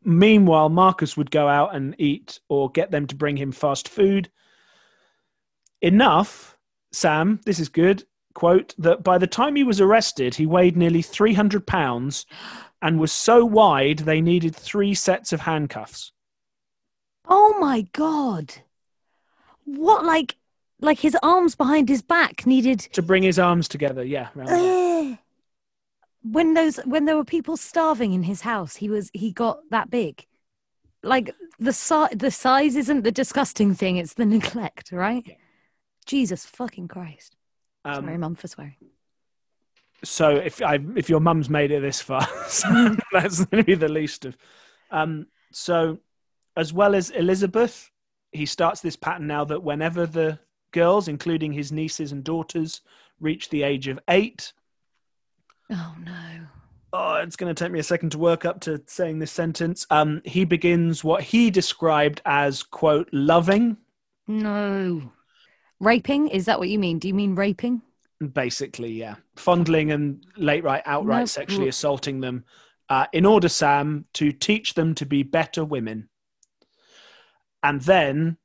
[0.04, 4.32] Meanwhile, Marcus would go out and eat or get them to bring him fast food.
[5.82, 6.58] Enough,
[6.92, 11.04] Sam, this is good, quote, that by the time he was arrested, he weighed nearly
[11.04, 12.26] 300 pounds
[12.82, 16.12] and was so wide they needed three sets of handcuffs.
[17.28, 18.56] Oh my god.
[19.66, 20.36] What like
[20.82, 24.04] like his arms behind his back needed to bring his arms together.
[24.04, 24.30] Yeah,
[26.24, 29.90] when those when there were people starving in his house he was he got that
[29.90, 30.26] big.
[31.04, 35.38] Like the si- the size isn't the disgusting thing it's the neglect right?
[36.06, 37.36] Jesus fucking christ.
[37.86, 38.76] Um, sorry mum for swearing.
[40.04, 43.76] so if I if your mum's made it this far, so that's going to be
[43.76, 44.38] the least of.
[44.92, 46.00] Um, so,
[46.56, 47.90] as well as Elizabeth,
[48.32, 50.40] he starts this pattern now that whenever the
[50.72, 52.82] girls, including his nieces and daughters,
[53.20, 54.54] reach the age of eight,
[55.72, 56.48] oh no.
[56.94, 59.88] Oh, it's going to take me a second to work up to saying this sentence.
[59.90, 63.78] Um, he begins what he described as quote loving,
[64.28, 65.12] no.
[65.80, 66.28] Raping?
[66.28, 67.00] Is that what you mean?
[67.00, 67.82] Do you mean raping?
[68.34, 71.26] Basically, yeah, fondling and late right outright No.
[71.26, 72.46] sexually assaulting them,
[72.90, 76.08] uh, in order, Sam, to teach them to be better women.
[77.64, 78.38] And then,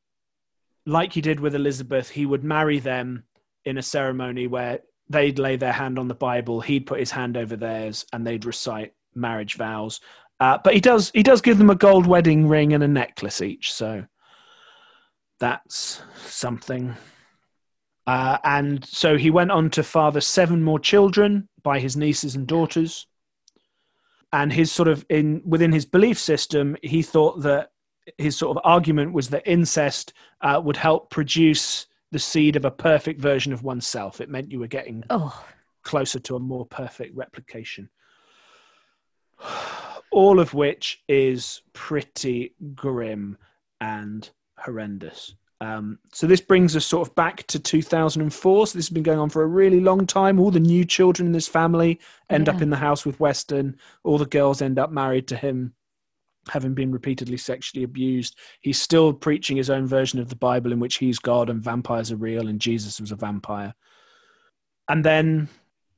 [0.87, 3.25] like he did with Elizabeth, he would marry them
[3.65, 7.37] in a ceremony where they'd lay their hand on the Bible, he'd put his hand
[7.37, 10.01] over theirs, and they'd recite marriage vows.
[10.39, 13.41] Uh, but he does he does give them a gold wedding ring and a necklace
[13.41, 14.05] each, so
[15.41, 16.95] that's something.
[18.07, 22.47] Uh, and so he went on to father seven more children by his nieces and
[22.47, 23.07] daughters.
[24.33, 27.71] And his sort of in within his belief system, he thought that
[28.19, 32.71] his sort of argument was that incest uh, would help produce the seed of a
[32.71, 34.21] perfect version of oneself.
[34.21, 35.45] It meant you were getting oh
[35.83, 37.89] closer to a more perfect replication.
[40.11, 43.37] All of which is pretty grim
[43.81, 45.35] and horrendous.
[45.61, 48.67] Um, so this brings us sort of back to 2004.
[48.67, 50.39] So this has been going on for a really long time.
[50.39, 53.77] All the new children in this family end up in the house with Wesson.
[54.05, 55.73] All the girls end up married to him,
[56.49, 58.37] having been repeatedly sexually abused.
[58.61, 62.13] He's still preaching his own version of the Bible in which he's God and vampires
[62.13, 63.75] are real and Jesus was a vampire.
[64.89, 65.49] And then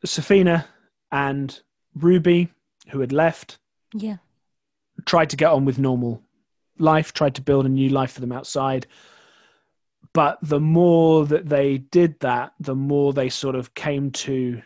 [0.06, 0.64] Safina
[1.12, 1.60] and
[1.94, 2.48] Ruby,
[2.90, 3.58] who had left,
[3.94, 4.16] yeah
[5.06, 6.22] tried to get on with normal
[6.78, 8.86] life, tried to build a new life for them outside.
[10.12, 14.62] But the more that they did that, the more they sort of came to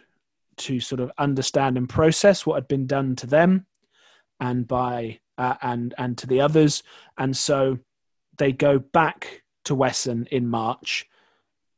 [0.54, 3.64] to sort of understand and process what had been done to them
[4.38, 6.82] and by uh, and and to the others.
[7.18, 7.78] And so
[8.38, 11.06] they go back to Wesson in March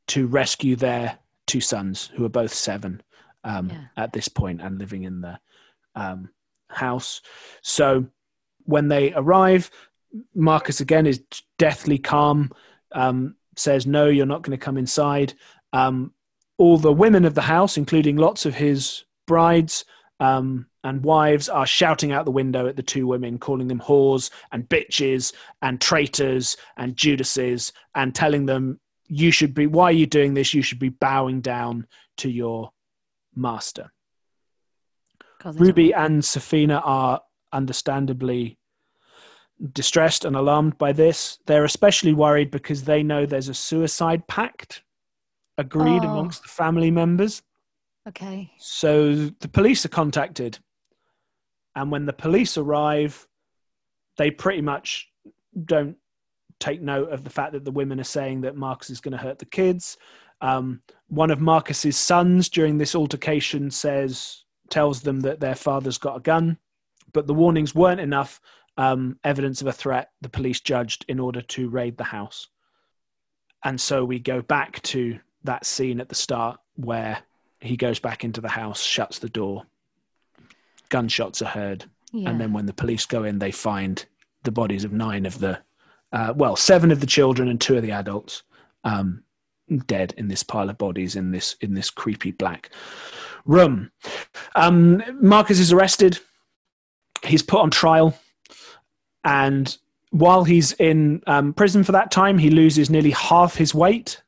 [0.08, 3.02] to rescue their two sons, who are both seven
[3.42, 3.84] um, Yeah.
[4.04, 5.38] at this point and living in the
[5.94, 6.28] um,
[6.68, 7.22] house.
[7.62, 8.06] So
[8.64, 9.70] when they arrive,
[10.34, 11.22] Marcus again is
[11.58, 12.50] deathly calm,
[12.92, 15.34] um, says, No, you're not going to come inside.
[15.72, 16.12] Um,
[16.58, 19.84] all the women of the house, including lots of his brides
[20.20, 24.30] um, and wives, are shouting out the window at the two women, calling them whores
[24.52, 30.06] and bitches and traitors and Judases, and telling them, You should be, why are you
[30.06, 30.54] doing this?
[30.54, 31.86] You should be bowing down
[32.18, 32.70] to your
[33.34, 33.90] master.
[35.44, 37.20] Ruby and Safina are
[37.52, 38.58] understandably
[39.72, 41.38] distressed and alarmed by this.
[41.46, 44.82] They're especially worried because they know there's a suicide pact
[45.58, 46.10] agreed Oh.
[46.10, 47.42] amongst the family members.
[48.08, 50.58] okay So the police are contacted.
[51.74, 53.26] And when the police arrive,
[54.16, 55.10] they pretty much
[55.64, 55.96] don't
[56.60, 59.18] take note of the fact that the women are saying that Marcus is going to
[59.18, 59.96] hurt the kids.
[60.40, 66.16] Um, one of Marcus's sons during this altercation says, tells them that their father's got
[66.16, 66.58] a gun,
[67.12, 68.40] but the warnings weren't enough
[68.76, 72.48] um, evidence of a threat, the police judged, in order to raid the house.
[73.64, 77.18] And so we go back to that scene at the start where
[77.60, 79.64] he goes back into the house, shuts the door,
[80.94, 84.06] gunshots are heard, yeah and then when the police go in, they find
[84.44, 85.58] the bodies of nine of the,
[86.12, 88.44] uh, well, seven of the children and two of the adults,
[88.84, 89.24] um,
[89.86, 92.70] dead in this pile of bodies in this in this creepy black
[93.44, 93.90] room.
[94.54, 96.20] Um, Marcus is arrested.
[97.24, 98.16] He's put on trial,
[99.24, 99.76] and
[100.10, 104.22] while he's in um, prison for that time, he loses nearly half his weight,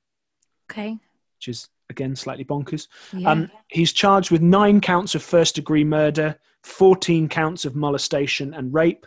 [0.69, 0.99] okay
[1.37, 2.89] which is again slightly bonkers.
[3.13, 8.53] yeah Um, he's charged with nine counts of first degree murder, 14 counts of molestation
[8.53, 9.07] and rape.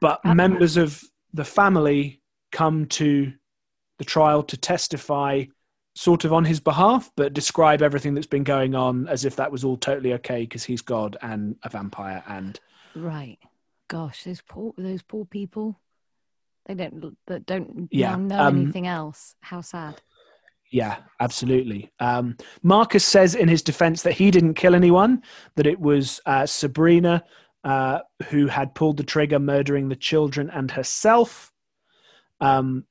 [0.00, 1.02] But Uh- members of
[1.34, 2.22] the family
[2.52, 3.32] come to
[3.98, 5.44] the trial to testify
[5.96, 9.50] sort of on his behalf, but describe everything that's been going on as if that
[9.50, 12.22] was all totally okay because he's God and a vampire.
[12.28, 12.58] And
[12.94, 13.38] right
[13.88, 15.80] gosh those poor those poor people
[16.66, 20.00] they don't that don't Yeah, know um, anything else how sad
[20.70, 21.90] Yeah, absolutely.
[21.98, 25.22] Um, Marcus says in his defense that he didn't kill anyone,
[25.56, 27.24] that it was uh, Sabrina
[27.64, 31.52] uh, who had pulled the trigger, murdering the children and herself.
[32.40, 32.84] Um,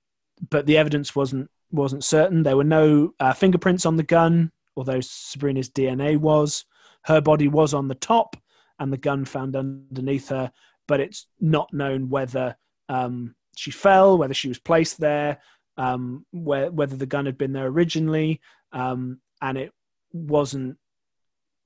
[0.49, 2.43] but the evidence wasn't wasn't certain.
[2.43, 6.65] There were no uh, fingerprints on the gun, although Sabrina's DNA was.
[7.03, 8.35] Her body was on the top,
[8.79, 10.51] and the gun found underneath her.
[10.87, 12.55] But it's not known whether
[12.89, 15.39] um, she fell, whether she was placed there,
[15.77, 19.71] um, where, whether the gun had been there originally, um, and it
[20.13, 20.77] wasn't.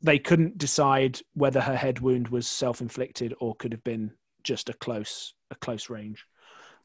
[0.04, 4.12] They couldn't decide whether her head wound was self-inflicted or could have been
[4.44, 6.26] just a close a close range.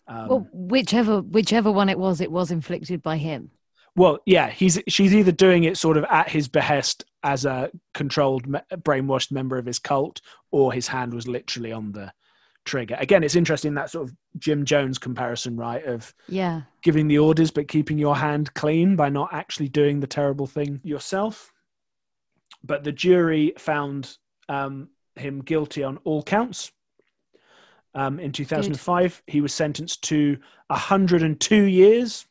[0.06, 3.50] Um, well, whichever whichever one it was, it was inflicted by him.
[3.96, 8.44] well, yeah, he's she's either doing it sort of at his behest as a controlled,
[8.70, 10.20] brainwashed member of his cult,
[10.52, 12.12] or his hand was literally on the
[12.66, 12.96] trigger.
[12.98, 15.84] Again, it's interesting that sort of Jim Jones comparison, right?
[15.84, 16.62] Of Yeah.
[16.82, 20.80] giving the orders but keeping your hand clean by not actually doing the terrible thing
[20.84, 21.52] yourself.
[22.62, 26.70] But the jury found um, him guilty on all counts.
[27.94, 30.36] Um, in 2005, he was sentenced to
[30.66, 32.26] 102 years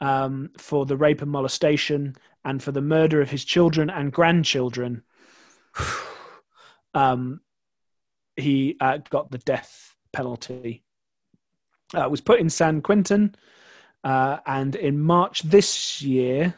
[0.00, 2.14] um, for the rape and molestation
[2.44, 5.02] and for the murder of his children and grandchildren.
[6.94, 7.40] um,
[8.36, 10.82] he uh, got the death penalty
[11.94, 13.34] uh, was put in San Quentin,
[14.02, 16.54] uh, and in March this year,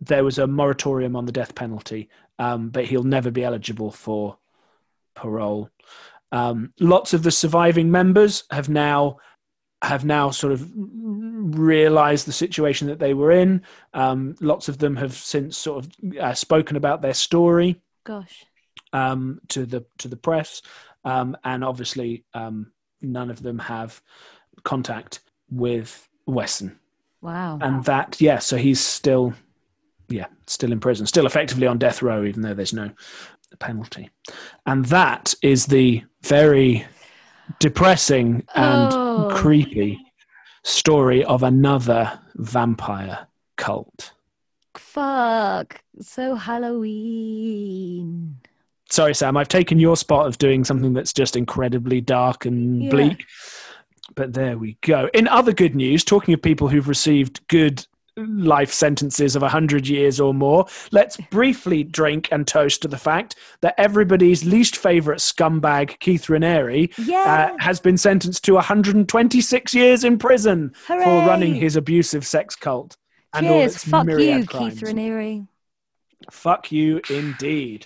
[0.00, 4.38] there was a moratorium on the death penalty, um, but he'll never be eligible for
[5.14, 5.70] parole.
[6.32, 9.18] Um, lots of the surviving members have now
[9.82, 13.62] have now sort of realized the situation that they were in.
[13.92, 18.46] Um, lots of them have since sort of uh, spoken about their story Gosh.
[18.96, 20.62] Um, to the to the press,
[21.04, 22.72] um, and obviously um,
[23.02, 24.00] none of them have
[24.64, 25.20] contact
[25.50, 26.78] with Wesson,
[27.20, 27.58] Wow.
[27.60, 29.32] and that yeah, so he's still
[30.08, 32.90] yeah still in prison, still effectively on death row, even though there's no
[33.58, 34.10] penalty,
[34.66, 36.84] and that is the very
[37.60, 39.28] depressing and Oh.
[39.32, 39.98] creepy
[40.64, 44.12] story of another vampire cult.
[44.74, 45.80] Fuck.
[46.00, 48.38] So Halloween.
[48.90, 52.90] Sorry, Sam, I've taken your spot of doing something that's just incredibly dark and Yeah.
[52.90, 53.24] bleak.
[54.14, 55.10] But there we go.
[55.12, 57.84] In other good news, talking of people who've received good
[58.16, 63.34] life sentences of 100 years or more, let's briefly drink and toast to the fact
[63.60, 67.50] that everybody's least favorite scumbag, Keith Raniere, Yeah.
[67.52, 72.96] uh, has been sentenced to 126 years in prison for running his abusive sex cult.
[73.34, 73.74] And all Cheers.
[73.74, 74.74] its Fuck myriad you, crimes.
[74.74, 75.46] Keith Raniere.
[76.30, 77.84] Fuck you indeed.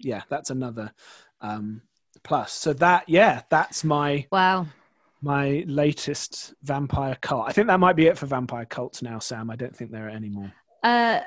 [0.00, 0.92] Yeah, that's another
[1.40, 1.82] um,
[2.22, 2.52] plus.
[2.52, 4.66] So that, yeah, that's my Wow.
[5.22, 7.46] my latest vampire cult.
[7.48, 9.50] I think that might be it for vampire cults now, Sam.
[9.50, 10.52] I don't think there are any more.
[10.82, 11.20] Uh,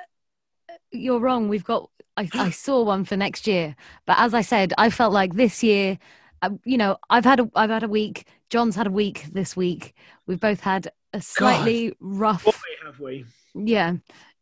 [0.91, 1.49] you're wrong.
[1.49, 1.89] We've got.
[2.17, 5.63] I, I saw one for next year, but as I said, I felt like this
[5.63, 5.97] year.
[6.41, 8.27] Uh, you know, I've had a I've had a week.
[8.49, 9.95] John's had a week this week.
[10.27, 12.43] We've both had a slightly rough.
[12.43, 12.51] Boy,
[12.85, 13.25] have we?
[13.55, 13.93] Yeah,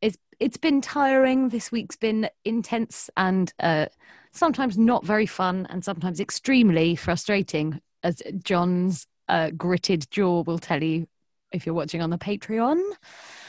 [0.01, 1.49] it's it's been tiring.
[1.49, 3.85] This week's been intense and uh,
[4.31, 7.81] sometimes not very fun, and sometimes extremely frustrating.
[8.03, 11.07] As John's uh, gritted jaw will tell you
[11.51, 12.81] if you're watching on the Patreon.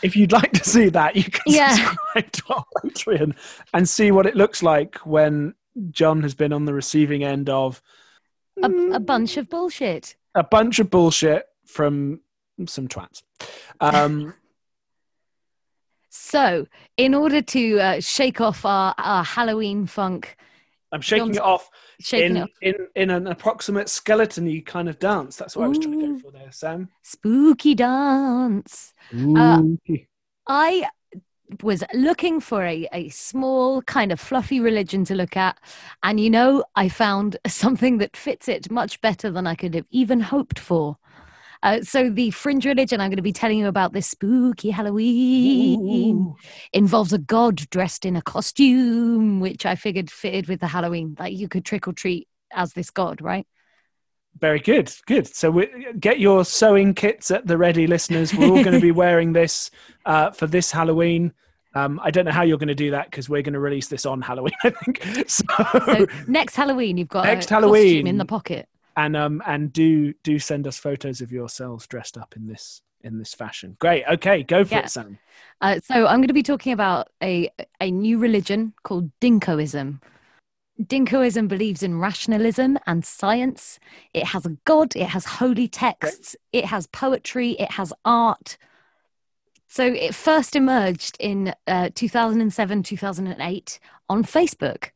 [0.02, 1.74] If you'd like to see that, you can Yeah.
[1.74, 3.36] subscribe to our Patreon
[3.72, 5.54] and see what it looks like when
[5.90, 7.80] John has been on the receiving end of
[8.62, 10.16] A, a bunch of bullshit.
[10.34, 12.20] a bunch of bullshit from
[12.66, 13.22] some twats.
[13.80, 14.34] Um,
[16.14, 16.66] So,
[16.98, 20.36] in order to uh, shake off our, our Halloween funk,
[20.92, 21.70] I'm shaking John's it off
[22.00, 25.36] shaking in, it off, in in an approximate skeleton-y kind of dance.
[25.36, 26.90] That's what I was trying to go for there, Sam.
[27.02, 28.92] spooky dance.
[29.12, 29.62] Uh,
[30.46, 30.88] I
[31.62, 35.58] was looking for a, a small, kind of fluffy religion to look at.
[36.02, 39.86] And you know, I found something that fits it much better than I could have
[39.90, 40.98] even hoped for.
[41.62, 46.26] Uh, so, the fringe religion I'm going to be telling you about this spooky Halloween
[46.26, 46.36] Ooh.
[46.72, 51.16] involves a god dressed in a costume, which I figured fitted with the Halloween.
[51.18, 53.46] Like you could trick or treat as this god, right?
[54.40, 55.26] Very good, good.
[55.26, 55.68] So we,
[56.00, 58.34] get your sewing kits at the ready, listeners.
[58.34, 59.70] We're all going to be wearing this
[60.06, 61.32] uh, for this Halloween.
[61.74, 63.88] Um, I don't know how you're going to do that because we're going to release
[63.88, 65.02] this on Halloween, I think.
[65.28, 65.44] So,
[65.86, 68.06] So next Halloween, you've got Next a costume Halloween.
[68.06, 68.68] in the pocket.
[68.96, 73.18] And um, and do do send us photos of yourselves dressed up in this in
[73.18, 73.76] this fashion.
[73.80, 74.04] Great.
[74.08, 74.80] Okay, go for Yeah.
[74.80, 75.18] it, Sam.
[75.60, 80.00] Uh, so I'm going to be talking about a a new religion called Dinkoism.
[80.80, 83.78] Dinkoism believes in rationalism and science.
[84.14, 84.96] It has a god.
[84.96, 86.34] It has holy texts.
[86.52, 87.50] It has poetry.
[87.52, 88.56] It has art.
[89.68, 94.90] So it first emerged in uh, 2007, 2008 on Facebook,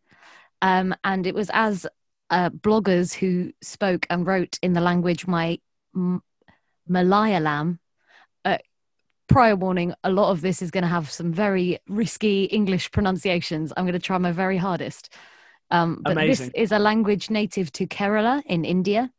[0.60, 1.86] um, and it was as
[2.30, 5.58] uh, bloggers who spoke and wrote in the language my
[5.94, 6.22] M-
[6.88, 7.78] Malayalam
[8.44, 8.58] uh,
[9.28, 13.72] prior warning a lot of this is going to have some very risky English pronunciations.
[13.76, 15.12] I'm going to try my very hardest.
[15.70, 16.46] Um, but Amazing.
[16.46, 19.10] this is a language native to Kerala in India.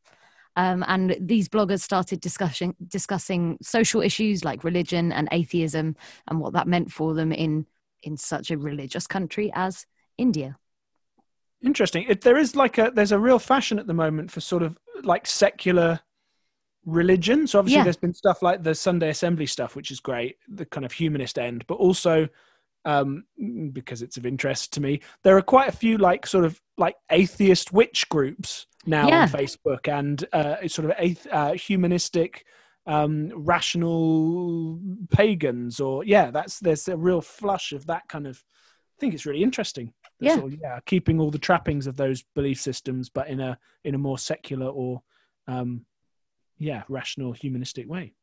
[0.56, 5.96] Um, and these bloggers started discussing discussing social issues like religion and atheism
[6.28, 7.68] and what that meant for them in
[8.02, 9.86] in such a religious country as
[10.18, 10.58] India.
[11.64, 12.06] Interesting.
[12.08, 14.78] It, there is like a there's a real fashion at the moment for sort of
[15.04, 16.00] like secular
[16.86, 17.48] religion.
[17.48, 17.84] So obviously Yeah.
[17.84, 21.38] there's been stuff like the Sunday Assembly stuff, which is great, the kind of humanist
[21.40, 22.28] end, but also
[22.86, 23.26] um,
[23.74, 26.96] because it's of interest to me, there are quite a few like sort of like
[27.12, 29.24] atheist witch groups now Yeah.
[29.24, 32.46] on Facebook and uh, sort of ath- uh, humanistic
[32.86, 34.80] um rational
[35.10, 39.26] pagans or yeah that's there's a real flush of that kind of i think it's
[39.26, 40.36] really interesting Yeah.
[40.36, 43.94] Sort of, yeah keeping all the trappings of those belief systems but in a in
[43.96, 45.04] a more secular or
[45.48, 45.86] um
[46.58, 48.14] yeah rational humanistic way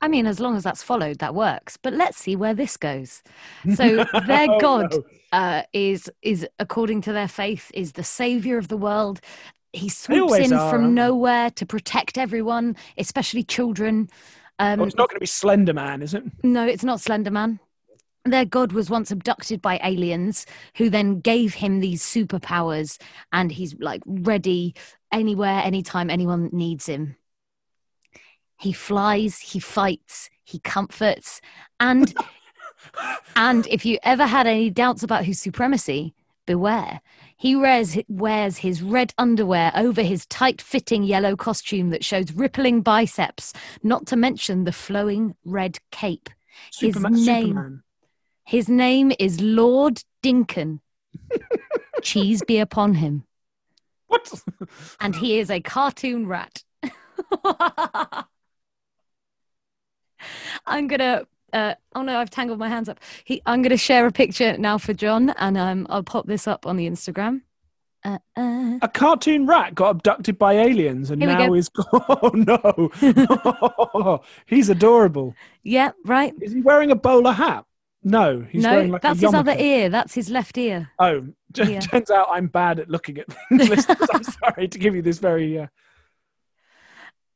[0.00, 1.78] I mean, as long as that's followed, that works.
[1.78, 3.22] But let's see where this goes.
[3.74, 5.04] So their Oh, god no.
[5.32, 9.22] uh, is is according to their faith is the savior of the world.
[9.72, 14.10] He swoops in are, from nowhere to protect everyone, especially children.
[14.58, 17.30] Um, oh, it's not going to be slender man is it no, it's not Slender
[17.30, 17.58] Man.
[18.24, 20.46] Their god was once abducted by aliens
[20.76, 22.98] who then gave him these superpowers,
[23.32, 24.74] and he's like ready
[25.12, 27.16] anywhere, anytime anyone needs him.
[28.58, 31.42] He flies, he fights, he comforts,
[31.78, 32.14] and
[33.36, 36.14] and if you ever had any doubts about his supremacy,
[36.46, 37.00] beware.
[37.36, 42.80] He wears, wears his red underwear over his tight fitting yellow costume that shows rippling
[42.80, 43.52] biceps,
[43.82, 46.30] not to mention the flowing red cape.
[46.78, 47.83] His name- Superman.
[48.44, 50.80] His name is Lord Dinkin.
[52.02, 53.24] Cheese be upon him.
[54.06, 54.30] what
[55.00, 56.62] And he is a cartoon rat.
[60.66, 61.26] I'm gonna.
[61.52, 62.98] Uh, oh no, I've tangled my hands up.
[63.24, 66.66] He, I'm gonna share a picture now for John, and um, I'll pop this up
[66.66, 67.42] on the Instagram.
[68.06, 68.78] Uh, uh.
[68.82, 71.54] a cartoon rat got abducted by aliens and now go.
[71.54, 72.90] is oh
[73.94, 76.34] no he's adorable Yeah, right.
[76.42, 77.64] is he wearing a bowler hat
[78.04, 79.88] no he's no, wearing like that's his other ear.
[79.88, 80.90] That's his left ear.
[80.98, 81.26] Oh,
[81.56, 81.80] Yeah.
[81.92, 83.68] turns out I'm bad at looking at things.
[83.70, 84.08] listeners.
[84.12, 85.58] I'm sorry to give you this very.
[85.58, 85.66] Uh,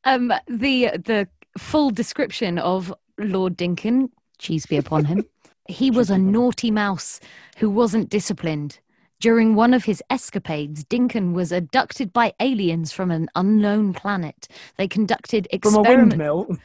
[0.04, 5.24] Um, the the full description of Lord Dinkin, cheese be upon him.
[5.66, 7.20] He was a naughty mouse
[7.58, 8.78] who wasn't disciplined.
[9.20, 14.46] During one of his escapades, Dinkin was abducted by aliens from an unknown planet.
[14.76, 15.86] They conducted experiments.
[15.88, 16.56] from a windmill.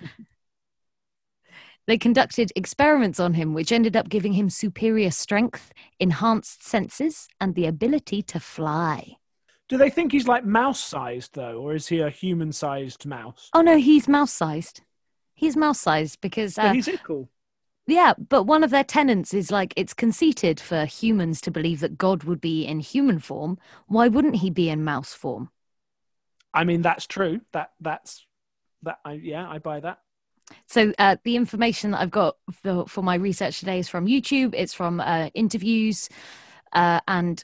[1.86, 7.56] They conducted experiments on him, which ended up giving him superior strength, enhanced senses, and
[7.56, 9.18] the ability to fly.
[9.68, 13.50] Do they think he's like mouse sized though, or is he a human sized mouse?
[13.54, 14.82] Oh no, he's mouse sized.
[15.34, 17.30] He's mouse sized because uh, he's equal.
[17.86, 21.98] Yeah, but one of their tenets is like it's conceited for humans to believe that
[21.98, 23.58] God would be in human form.
[23.88, 25.50] Why wouldn't he be in mouse form?
[26.54, 27.42] I mean, that's true.
[27.52, 28.26] That that's
[28.84, 29.00] that.
[29.04, 30.00] I, yeah, I buy that.
[30.68, 34.54] So uh, the information that I've got for, for my research today is from YouTube.
[34.56, 36.10] It's from uh, interviews
[36.74, 37.43] uh, and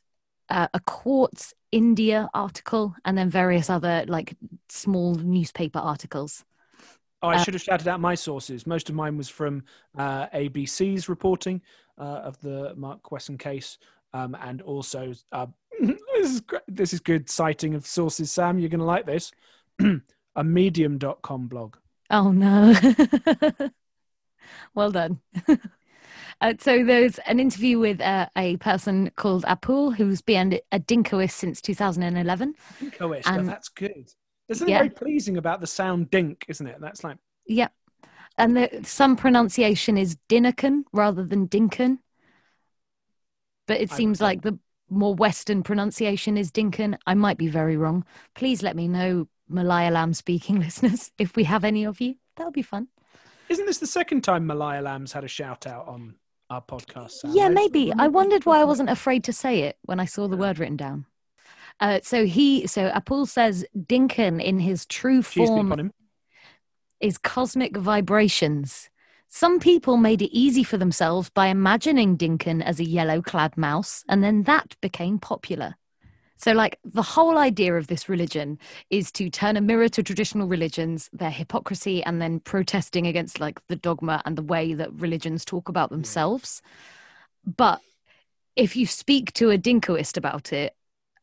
[0.50, 4.36] uh, a Quartz India article, and then various other like
[4.70, 6.44] small newspaper articles.
[7.22, 8.66] Oh, I Uh, should have shouted out my sources.
[8.66, 9.64] Most of mine was from
[9.98, 11.62] uh, ABC's reporting
[12.00, 13.78] uh, of the Mark Wesson case,
[14.14, 15.46] um, and also uh,
[15.80, 16.62] this is great.
[16.68, 18.32] this is good citing of sources.
[18.32, 19.32] Sam, you're going to like this.
[20.36, 21.76] a Medium.com blog.
[22.10, 22.74] Oh no.
[24.74, 25.20] well done.
[26.42, 31.32] uh, so there's an interview with uh, a person called Apul who's been a Dinkoist
[31.32, 32.56] since 2011.
[32.82, 33.22] Dinkoish.
[33.26, 34.10] And- that's good.
[34.48, 34.80] There's something Yeah.
[34.80, 36.78] very pleasing about the sound dink, isn't it?
[36.82, 37.72] That's like Yep.
[38.38, 42.00] And the, some pronunciation is Dinnican rather than Dinkin.
[43.68, 44.58] But it seems like the
[44.90, 46.98] more Western pronunciation is Dinkin.
[47.06, 48.06] I might be very wrong.
[48.34, 52.16] Please let me know, Malayalam speaking listeners, if we have any of you.
[52.36, 52.88] that'll be fun.
[53.50, 56.16] Isn't this the second time Malayalam's had a shout out on
[56.50, 57.12] our podcast?
[57.12, 57.32] Sam?
[57.34, 57.92] Yeah, maybe.
[57.98, 60.78] I wondered why I wasn't afraid to say it when I saw the word written
[60.78, 61.06] down.
[61.80, 65.92] Uh, so he, so Apul says Dinkin in his true form
[67.00, 68.90] is cosmic vibrations.
[69.30, 74.04] Some people made it easy for themselves by imagining Dinkin as a yellow clad mouse,
[74.10, 75.76] and then that became popular.
[76.40, 78.58] So, like, the whole idea of this religion
[78.90, 83.60] is to turn a mirror to traditional religions, their hypocrisy, and then protesting against, like,
[83.68, 86.62] the dogma and the way that religions talk about themselves.
[87.46, 87.82] But
[88.56, 90.76] if you speak to a Dinkoist about it,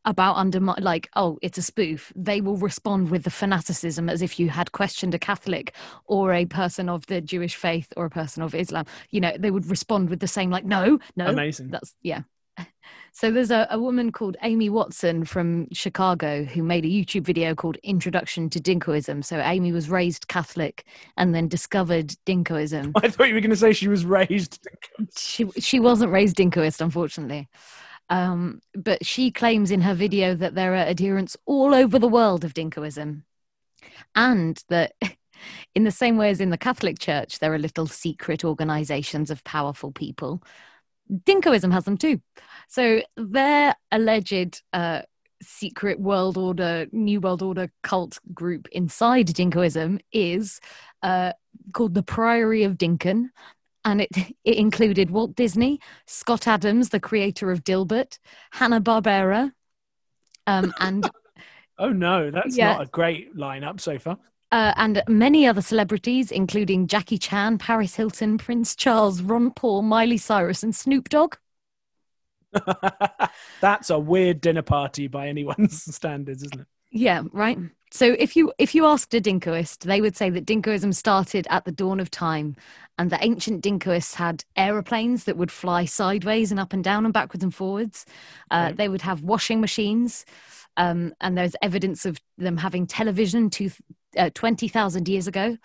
[0.05, 4.39] about undermine like oh it's a spoof they will respond with the fanaticism as if
[4.39, 8.41] you had questioned a catholic or a person of the jewish faith or a person
[8.41, 11.67] of islam you know they would respond with the same like no no Amazing.
[11.71, 12.21] that's yeah
[13.17, 17.55] so there's a, a woman called amy watson from chicago who made a youtube video
[17.55, 19.25] called introduction to dinkoism.
[19.25, 20.85] So amy was raised catholic
[21.17, 22.91] and then discovered dinkoism.
[23.03, 24.67] I thought you were going to say she was raised.
[25.17, 27.49] she she wasn't raised dinkoist unfortunately.
[28.09, 32.45] Um, but she claims in her video that there are adherents all over the world
[32.45, 33.23] of dinkoism
[34.13, 34.93] and that
[35.73, 39.43] in the same way as in the catholic church there are little secret organizations of
[39.43, 40.43] powerful people
[41.11, 42.19] dinkoism has them too
[42.67, 45.01] so their alleged uh,
[45.41, 50.59] secret world order new world order cult group inside dinkoism is
[51.03, 51.31] uh,
[51.73, 53.29] called the priory of dinkin
[53.85, 54.09] and it
[54.43, 58.19] it included Walt Disney, Scott Adams, the creator of Dilbert,
[58.51, 59.51] Hanna Barbera,
[60.45, 61.09] um, and
[61.79, 62.73] Oh no, that's Yeah.
[62.73, 64.17] not a great lineup so far.
[64.51, 70.17] Uh, and many other celebrities, including Jackie Chan, Paris Hilton, Prince Charles, Ron Paul, Miley
[70.17, 71.35] Cyrus, and Snoop Dogg.
[73.59, 76.67] that's a weird dinner party by anyone's standards, isn't it?
[76.91, 77.59] Yeah, right.
[77.91, 81.65] So if you if you asked a Dinkoist, they would say that Dinkoism started at
[81.65, 82.55] the dawn of time,
[82.97, 87.13] and the ancient Dinkoists had aeroplanes that would fly sideways and up and down and
[87.13, 88.05] backwards and forwards.
[88.51, 88.75] Uh, Okay.
[88.75, 90.25] They would have washing machines,
[90.77, 93.69] um, and there's evidence of them having television to
[94.17, 95.57] uh, twenty thousand years ago.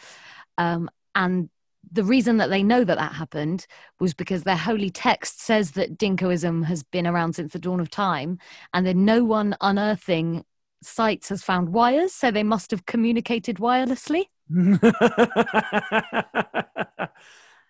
[0.59, 1.49] Um, and
[1.91, 3.67] the reason that they know that that happened
[4.01, 7.91] was because their holy text says that Dinkoism has been around since the dawn of
[7.91, 8.39] time,
[8.73, 10.45] and then no one unearthing
[10.83, 14.25] sites has found wires, so they must have communicated wirelessly.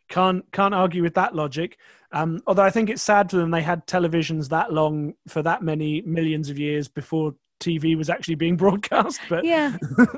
[0.08, 1.78] can't can't argue with that logic.
[2.12, 5.62] Um, although I think it's sad for them they had televisions that long for that
[5.62, 9.20] many millions of years before TV was actually being broadcast.
[9.28, 9.76] But Yeah.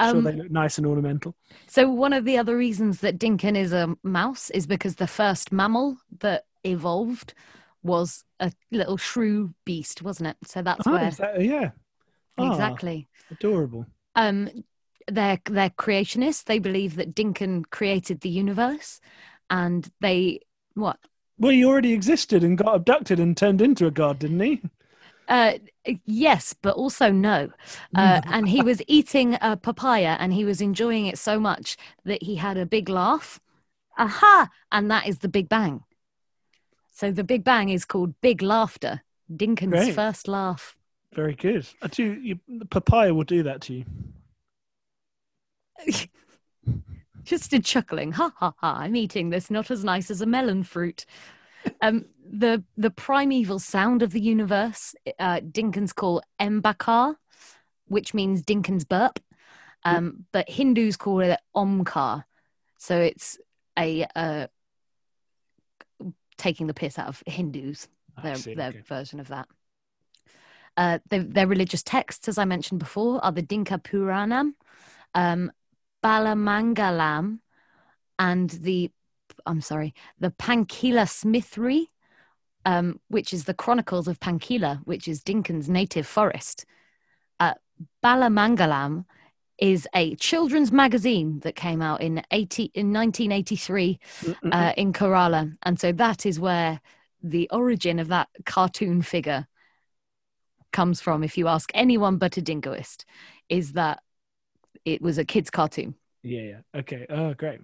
[0.00, 1.34] sure Um, they look nice and ornamental.
[1.66, 5.52] so one of the other reasons that Dinkin is a mouse is because the first
[5.52, 7.34] mammal that evolved
[7.82, 10.36] was a little shrew beast, wasn't it?
[10.44, 11.70] So that's Oh, where that- yeah,
[12.38, 13.08] Ah, exactly.
[13.30, 13.86] adorable.
[14.14, 14.48] Um,
[15.08, 16.44] they're they're creationists.
[16.44, 19.00] They believe that Dinkin created the universe,
[19.50, 20.40] and they
[20.74, 20.98] what
[21.38, 24.62] Well, he already existed and got abducted and turned into a god, didn't he?
[25.32, 25.54] Uh,
[26.04, 27.48] yes, but also no.
[27.94, 32.22] Uh, and he was eating a papaya and he was enjoying it so much that
[32.22, 33.40] he had a big laugh.
[33.96, 34.50] Aha!
[34.70, 35.84] And that is the Big Bang.
[36.92, 39.04] So the Big Bang is called Big Laughter.
[39.34, 39.94] Dinkin's Great.
[39.94, 40.76] first laugh.
[41.14, 41.66] Very good.
[41.80, 42.12] I do.
[42.12, 43.84] You, the papaya will do that to you.
[47.24, 48.12] Just a chuckling.
[48.12, 48.76] Ha ha ha!
[48.80, 51.06] I'm eating this, not as nice as a melon fruit.
[51.80, 57.16] Um, the the primeval sound of the universe, uh, Dinkins call Mbakar,
[57.86, 59.20] which means Dinkin's burp,
[59.84, 62.24] um, but Hindus call it Omkar.
[62.78, 63.38] So it's
[63.78, 64.46] a uh,
[66.38, 67.86] taking the piss out of Hindus,
[68.22, 68.80] their, see, their okay.
[68.80, 69.46] version of that.
[70.74, 74.54] Uh, their, their religious texts, as I mentioned before, are the Dinka Puranam,
[75.14, 75.52] um,
[76.02, 77.40] Balamangalam,
[78.18, 78.90] and the
[79.46, 81.88] I'm sorry, the Pankila Smithri,
[82.64, 86.64] um, which is the Chronicles of Pankila, which is Dinkin's native forest.
[87.40, 87.54] Uh,
[88.04, 89.04] Balamangalam
[89.58, 93.98] is a children's magazine that came out in 80, in 1983
[94.50, 96.80] uh, in Kerala, and so that is where
[97.22, 99.46] the origin of that cartoon figure
[100.72, 101.22] comes from.
[101.22, 103.04] If you ask anyone but a Dinkoist,
[103.48, 104.02] is that
[104.84, 105.94] it was a kids' cartoon.
[106.22, 106.80] Yeah, yeah.
[106.80, 107.06] Okay.
[107.08, 107.60] Oh, great.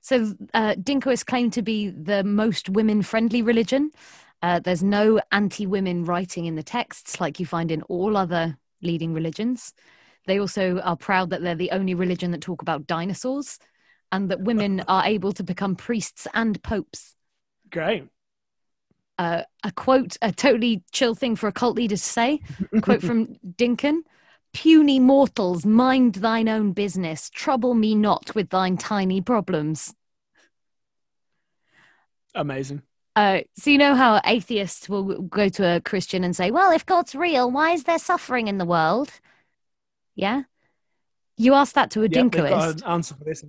[0.00, 3.90] So, uh, Dinkoists claim to be the most women friendly religion.
[4.44, 8.58] Uh, there's no anti women writing in the texts like you find in all other
[8.82, 9.72] leading religions.
[10.26, 13.58] They also are proud that they're the only religion that talk about dinosaurs
[14.12, 17.14] and that women are able to become priests and popes.
[17.70, 18.06] Great.
[19.16, 22.40] Uh, a quote, a totally chill thing for a cult leader to say.
[22.74, 24.00] A quote from Dinkin
[24.52, 29.94] Puny mortals, mind thine own business, trouble me not with thine tiny problems.
[32.34, 32.82] Amazing.
[33.16, 36.84] Uh, so you know how atheists will go to a Christian and say, "Well, if
[36.84, 39.20] God's real, why is there suffering in the world?"
[40.16, 40.42] Yeah,
[41.36, 42.82] you ask that to a they've Dinkoist.
[42.82, 43.44] an answer for this.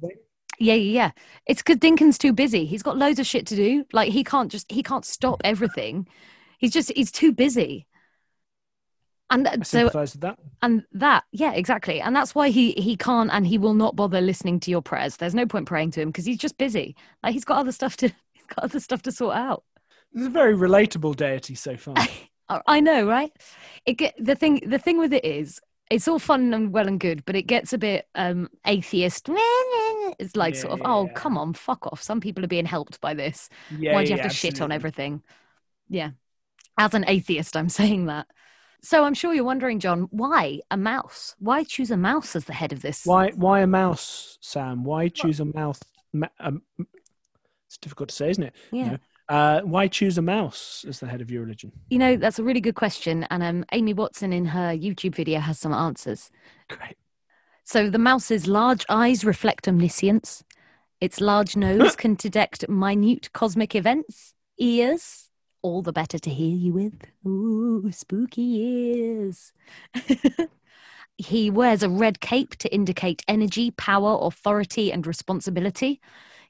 [0.59, 1.11] Yeah, yeah, yeah.
[1.45, 2.65] It's because Dinkin's too busy.
[2.65, 3.85] He's got loads of shit to do.
[3.91, 6.07] Like he can't just he can't stop everything.
[6.59, 7.87] He's just he's too busy.
[9.31, 10.37] And I so that.
[10.61, 14.21] and that yeah exactly and that's why he he can't and he will not bother
[14.21, 17.33] listening to your prayers there's no point praying to him because he's just busy like
[17.33, 18.11] he's got other stuff to
[18.55, 19.63] got other stuff to sort out
[20.13, 22.09] It's a very relatable deity so far.
[22.49, 23.31] Uh, I know, right?
[23.85, 24.61] It get, the thing.
[24.67, 27.73] The thing with it is, it's all fun and well and good, but it gets
[27.73, 29.29] a bit um, atheist.
[30.19, 31.13] It's like sort of, oh, Yeah.
[31.13, 32.01] come on, fuck off.
[32.01, 33.49] Some people are being helped by this.
[33.69, 35.23] Yeah, Why do you yeah, have to shit on everything?
[35.89, 36.11] Yeah.
[36.77, 38.27] As an atheist, I'm saying that.
[38.81, 41.35] So I'm sure you're wondering, John, why a mouse?
[41.39, 43.05] Why choose a mouse as the head of this?
[43.05, 43.31] Why?
[43.31, 44.83] Why a mouse, Sam?
[44.83, 45.79] Why choose a mouse?
[46.13, 46.61] Ma- um,
[47.75, 48.55] it's difficult to say, isn't it?
[48.71, 48.91] Yeah.
[48.91, 48.97] No.
[49.27, 51.71] Uh, why choose a mouse as the head of your religion?
[51.89, 53.23] You know, that's a really good question.
[53.29, 56.31] And um, Amy Watson in her YouTube video has some answers.
[56.69, 56.95] Great.
[57.63, 60.43] So the mouse's large eyes reflect omniscience.
[61.01, 64.35] Its large nose can detect minute cosmic events.
[64.59, 65.31] Ears,
[65.63, 67.07] all the better to hear you with.
[67.25, 69.51] Ooh, spooky ears.
[71.17, 75.99] he wears a red cape to indicate energy, power, authority, and responsibility.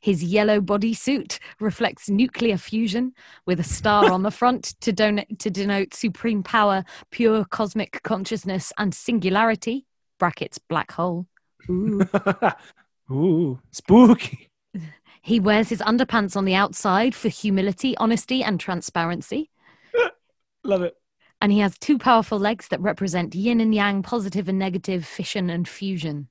[0.05, 3.13] His yellow bodysuit reflects nuclear fusion
[3.47, 8.71] with a star on the front to, don- to denote supreme power, pure cosmic consciousness,
[8.77, 9.87] and singularity
[10.19, 11.25] brackets black hole.
[11.71, 12.07] Ooh.
[13.11, 14.51] Ooh, spooky.
[15.23, 19.49] he wears his underpants on the outside for humility, honesty, and transparency.
[20.63, 20.95] Love it.
[21.41, 25.49] And he has two powerful legs that represent yin and yang, positive and negative, fission
[25.49, 26.27] and fusion.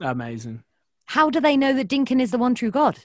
[0.00, 0.64] Amazing.
[1.04, 2.98] How do they know that Dinkin is the one true God?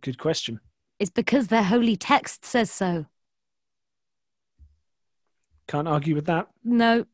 [0.00, 0.60] Good question.
[0.98, 3.06] It's because their holy text says so.
[5.66, 6.48] Can't argue with that.
[6.64, 7.04] No.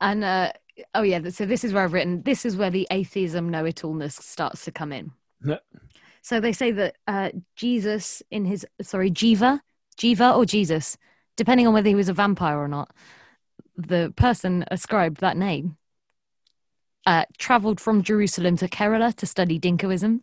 [0.00, 0.52] And uh,
[0.94, 2.22] oh yeah, so this is where I've written.
[2.22, 5.12] This is where the atheism know-it-allness starts to come in.
[5.40, 5.58] No.
[6.22, 9.60] So they say that uh, Jesus, in his sorry, Jeva,
[9.96, 10.98] Jeva or Jesus,
[11.36, 12.92] depending on whether he was a vampire or not,
[13.76, 15.76] the person ascribed that name
[17.06, 20.20] uh, traveled from Jerusalem to Kerala to study Dinkoism,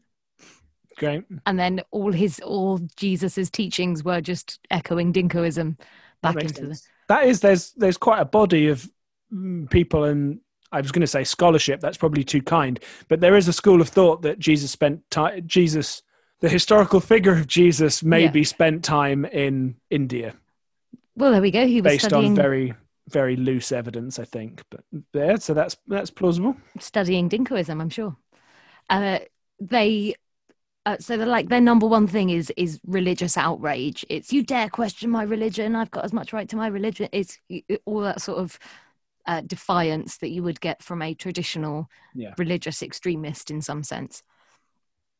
[0.97, 1.23] Great.
[1.45, 5.77] and then all his all Jesus's teachings were just echoing Dinkoism
[6.21, 6.81] back into the.
[7.07, 8.89] That is, there's there's quite a body of
[9.31, 10.39] mm, people and
[10.71, 11.79] I was going to say scholarship.
[11.79, 15.43] That's probably too kind, but there is a school of thought that Jesus spent time.
[15.45, 16.01] Jesus,
[16.41, 20.33] the historical figure of Jesus, maybe spent time in India,
[21.15, 21.65] Well, there we go.
[21.67, 22.73] He was based studying on very
[23.07, 24.63] very loose evidence, I think.
[24.69, 24.81] But
[25.13, 26.55] there, so that's that's plausible.
[26.79, 28.15] studying Dinkoism, I'm sure.
[28.89, 29.19] Uh,
[29.59, 30.15] they
[30.85, 34.05] uh, so they're like their number one thing is is religious outrage.
[34.09, 35.75] It's you dare question my religion.
[35.75, 37.09] I've got as much right to my religion.
[37.11, 37.39] It's
[37.85, 38.59] all that sort of
[39.25, 42.33] uh, defiance that you would get from a traditional Yeah.
[42.37, 44.21] religious extremist in some sense.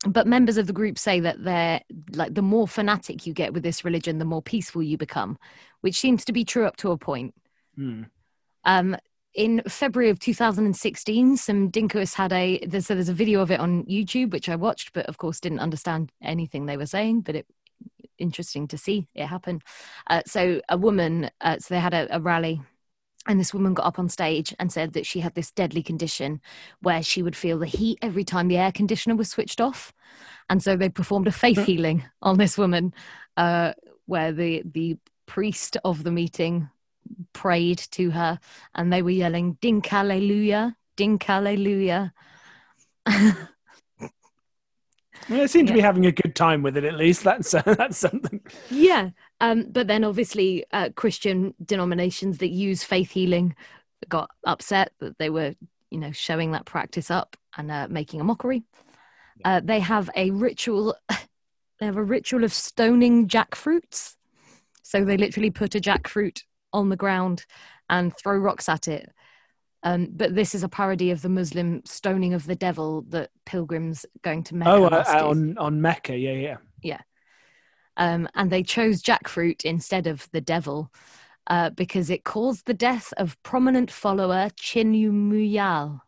[0.07, 1.81] But members of the group say that they're
[2.13, 5.39] like the more fanatic you get with this religion, the more peaceful you become,
[5.81, 7.33] which seems to be true up to a point.
[7.75, 8.03] Hmm.
[8.65, 8.97] Um,
[9.35, 13.59] in February of 2016, some Dinkoists had a there's, so there's a video of it
[13.59, 17.21] on YouTube which I watched, but of course didn't understand anything they were saying.
[17.21, 17.45] But it
[18.17, 19.61] interesting to see it happen.
[20.09, 22.61] Uh, so a woman, uh, so they had a, a rally.
[23.27, 26.41] And this woman got up on stage and said that she had this deadly condition
[26.81, 29.91] where she would feel the heat every time the air conditioner was switched off.
[30.47, 32.93] And so they performed a faith healing on this woman,
[33.35, 33.73] uh,
[34.05, 36.69] where the the priest of the meeting
[37.33, 38.39] prayed to her
[38.73, 42.13] and they were yelling dink hallelujah dink hallelujah
[45.27, 45.77] Well, they seem to Yeah.
[45.77, 46.83] be having a good time with it.
[46.83, 48.41] At least that's that's something.
[48.69, 49.09] yeah
[49.41, 53.55] um but then obviously uh, christian denominations that use faith healing
[54.07, 55.55] got upset that they were
[55.91, 58.63] you know showing that practice up and uh, making a mockery
[59.43, 60.95] uh, they have a ritual
[61.79, 64.15] they have a ritual of stoning jackfruits
[64.83, 66.43] so they literally put a jackfruit
[66.75, 67.45] on the ground
[67.89, 69.09] and throw rocks at it
[69.85, 74.03] um, but this is a parody of the Muslim stoning of the devil that pilgrims
[74.23, 77.01] going to Mecca Oh, uh, uh, on on Mecca, yeah, yeah.
[77.95, 80.91] um, and they chose jackfruit instead of the devil
[81.47, 86.01] uh, because it caused the death of prominent follower Chinumuyal.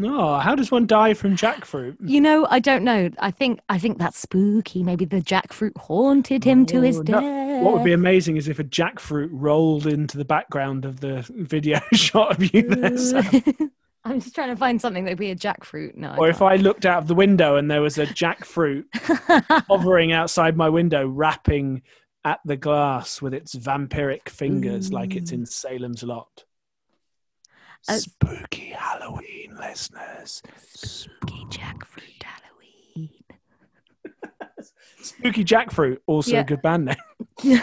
[0.00, 1.96] No, how does one die from jackfruit?
[2.00, 3.10] You know, I don't know.
[3.18, 4.82] I think I think that's spooky.
[4.82, 7.22] Maybe the jackfruit haunted him to his Oh, death.
[7.22, 7.58] no.
[7.62, 11.80] What would be amazing is if a jackfruit rolled into the background of the video
[11.92, 13.70] shot of you there, Sam.
[14.04, 15.94] I'm just trying to find something that'd be a jackfruit.
[15.94, 18.84] No, Or if I looked out of the window and there was a jackfruit
[19.68, 21.82] hovering outside my window, rapping
[22.24, 26.44] at the glass with its vampiric fingers like it's in Salem's Lot.
[27.88, 30.42] Uh, Spooky Halloween, listeners.
[30.58, 33.10] spooky jackfruit Halloween.
[35.02, 36.40] Spooky Jackfruit, also Yeah.
[36.40, 37.60] a good band name.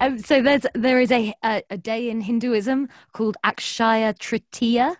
[0.00, 4.94] um, so there's there is a, a a day in Hinduism called Akshaya Tritiya,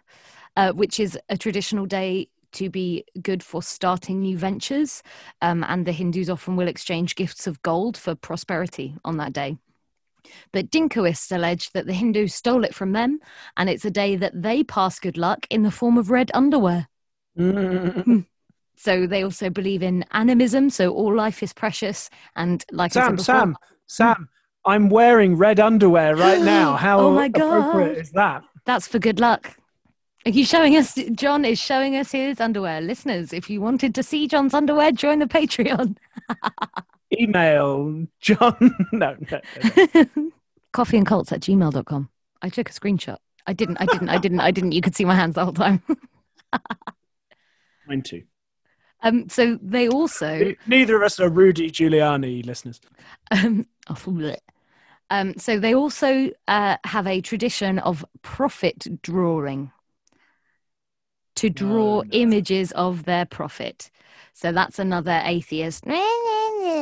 [0.56, 5.02] uh, which is a traditional day to be good for starting new ventures,
[5.40, 9.56] um, and the Hindus often will exchange gifts of gold for prosperity on that day.
[10.52, 13.18] But Dinkoists allege that the Hindus stole it from them,
[13.56, 16.88] and it's a day that they pass good luck in the form of red underwear.
[17.38, 18.26] Mm.
[18.76, 22.10] So they also believe in animism, so all life is precious.
[22.36, 23.56] And like Sam, before, Sam,
[23.86, 24.28] Sam,
[24.64, 26.76] I'm wearing red underwear right now.
[26.76, 28.02] How Oh my appropriate God.
[28.02, 28.44] is that?
[28.64, 29.56] that's for good luck.
[30.26, 30.94] Are you showing us?
[31.12, 32.80] John is showing us his underwear.
[32.80, 35.96] Listeners, if you wanted to see John's underwear, join the Patreon.
[37.12, 38.56] Email John.
[38.92, 39.40] no, no, no,
[39.94, 40.32] no.
[40.74, 42.09] Coffeeandcults at gmail.com.
[42.42, 43.16] I took a screenshot.
[43.46, 44.72] I didn't, I didn't, I didn't, I didn't.
[44.72, 45.82] You could see my hands the whole time.
[47.88, 48.24] mine too.
[49.02, 52.80] Um, so they also Neither of us are Rudy Giuliani listeners.
[53.30, 54.34] Um, oh,
[55.11, 59.70] um, so they also uh, have a tradition of prophet drawing
[61.36, 62.09] to draw Oh, no.
[62.11, 63.90] images of their prophet.
[64.34, 65.86] So that's another atheist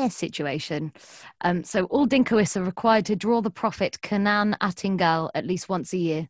[0.09, 0.92] situation.
[1.40, 5.92] Um, so all Dinkoists are required to draw the prophet Kanan Atingal at least once
[5.92, 6.28] a year.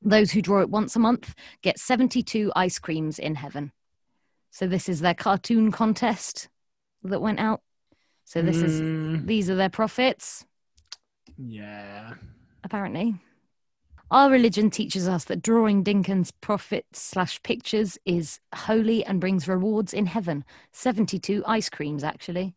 [0.00, 3.72] Those who draw it once a month get 72 ice creams in heaven.
[4.50, 6.48] So this is their cartoon contest
[7.02, 7.60] that went out.
[8.24, 10.46] So this is Mm, these are their prophets,
[11.36, 12.14] yeah.
[12.62, 13.16] apparently.
[14.10, 19.92] Our religion teaches us that drawing Dinkin's prophets slash pictures is holy and brings rewards
[19.92, 20.44] in heaven.
[20.72, 22.54] 72 ice creams, actually.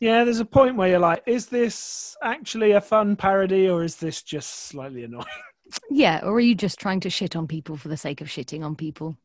[0.00, 3.96] Yeah, there's a point where you're like, is this actually a fun parody or is
[3.96, 5.26] this just slightly annoying?
[5.88, 8.64] Yeah, or are you just trying to shit on people for the sake of shitting
[8.64, 9.16] on people?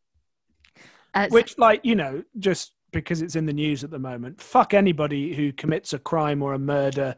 [1.15, 4.75] Uh, Which, like, you know, just because it's in the news at the moment, fuck
[4.75, 7.15] anybody who commits a crime or a murder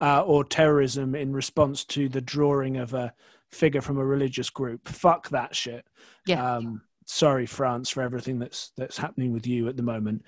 [0.00, 3.12] uh, or terrorism in response to the drawing of a
[3.50, 4.88] figure from a religious group.
[4.88, 5.84] Fuck that shit.
[6.24, 6.56] Yeah.
[6.56, 10.24] Um, sorry, France, for everything that's that's happening with you at the moment.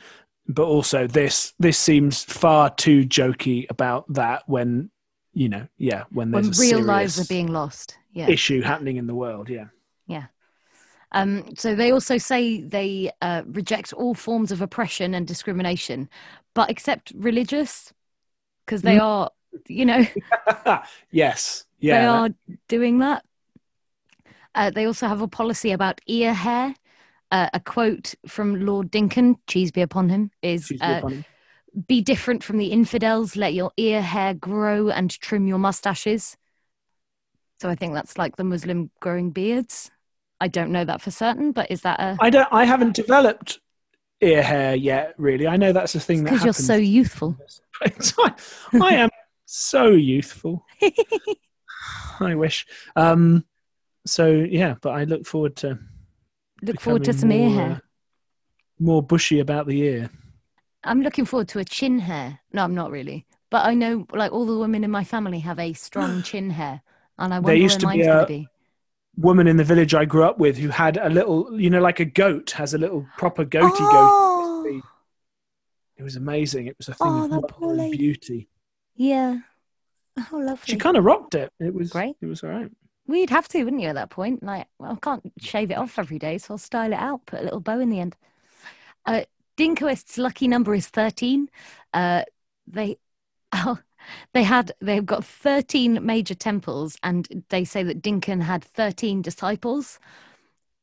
[0.48, 4.90] But also, this this seems far too jokey about that when
[5.32, 7.96] you know, yeah, when when real a lives are being lost.
[8.12, 8.28] Yeah.
[8.28, 9.48] issue happening in the world.
[9.48, 9.68] Yeah.
[10.06, 10.26] Yeah.
[11.12, 16.08] Um, so they also say they uh, reject all forms of oppression and discrimination,
[16.54, 17.92] but accept religious
[18.64, 19.02] because they Mm.
[19.02, 19.30] are,
[19.68, 20.06] you know,
[21.10, 21.64] yes.
[21.80, 22.00] Yeah.
[22.00, 22.28] they are
[22.68, 23.24] doing that.
[24.54, 26.74] Uh, they also have a policy about ear hair.
[27.32, 31.24] Uh, a quote from Lord Dinkin, cheese be upon him, is the uh, opponent.
[31.88, 36.36] be different from the infidels, let your ear hair grow and trim your mustaches.
[37.62, 39.90] So I think that's like the Muslim growing beards.
[40.42, 42.48] I don't know that for certain, but is that a I don't.
[42.52, 43.60] I haven't developed
[44.20, 45.14] ear hair yet.
[45.16, 47.38] Really, I know that's a thing that because you're so youthful?
[47.80, 48.34] I,
[48.74, 49.10] I am
[49.46, 50.66] so youthful.
[52.20, 52.66] I wish.
[52.94, 53.46] Um.
[54.04, 55.78] So yeah, but I look forward to
[56.62, 57.70] Look forward to some ear hair.
[57.72, 57.78] uh,
[58.78, 60.10] more bushy about the ear.
[60.84, 62.40] I'm looking forward to a chin hair.
[62.52, 63.26] No, I'm not really.
[63.50, 66.82] But I know like all the women in my family have a strong chin hair.
[67.18, 68.48] And I wonder used to where be mine's a- be.
[69.18, 72.00] Woman in the village I grew up with who had a little, you know, like
[72.00, 74.62] a goat has a little proper goatee Oh!
[74.66, 74.82] goat.
[75.98, 76.66] It was amazing.
[76.66, 77.98] It was a thing Oh, of that wonder poor and lady.
[77.98, 78.48] beauty.
[78.96, 79.40] Yeah.
[80.32, 80.64] Oh, lovely.
[80.64, 81.52] She kind of rocked it.
[81.60, 82.16] It was Great.
[82.22, 82.70] It was all right.
[83.06, 84.42] You'd have to, wouldn't you, at that point?
[84.42, 87.40] Like, well, I can't shave it off every day, so I'll style it out, put
[87.40, 88.16] a little bow in the end.
[89.04, 89.22] Uh,
[89.56, 91.48] Dinkoist's lucky number is 13.
[91.92, 92.22] Uh,
[92.66, 92.96] they,
[93.52, 93.78] oh,
[94.32, 99.98] they had, they've got 13 major temples, and they say that Dinkin had 13 disciples.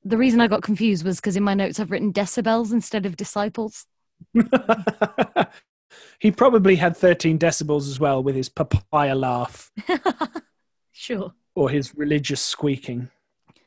[0.03, 3.17] The reason I got confused was because in my notes I've written decibels instead of
[3.17, 3.85] disciples.
[6.19, 9.71] he probably had 13 decibels as well with his papaya laugh
[10.91, 11.33] Sure.
[11.55, 13.09] Or his religious squeaking.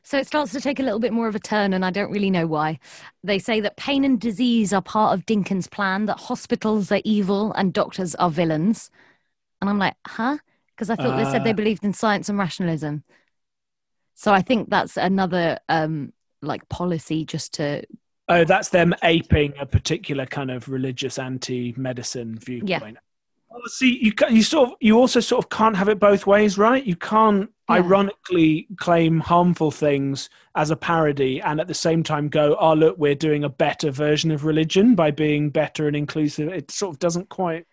[0.05, 2.11] So it starts to take a little bit more of a turn, and I don't
[2.11, 2.79] really know why.
[3.23, 7.53] They say that pain and disease are part of Dinkin's plan, that hospitals are evil
[7.53, 8.91] and doctors are villains.
[9.61, 10.39] And I'm like, huh?
[10.75, 11.53] Because I thought they said they Uh.
[11.53, 13.03] believed in science and rationalism.
[14.15, 17.83] So I think that's another um, like policy just to
[18.29, 22.97] Oh, that's them aping a particular kind of religious anti-medicine viewpoint.
[23.49, 26.57] Well, see, you you sort of you also sort of can't have it both ways,
[26.57, 26.83] right?
[26.83, 27.75] You can't Yeah.
[27.75, 32.97] ironically claim harmful things as a parody and at the same time go, "Oh, look,
[32.97, 36.99] we're doing a better version of religion by being better and inclusive." It sort of
[36.99, 37.65] doesn't quite.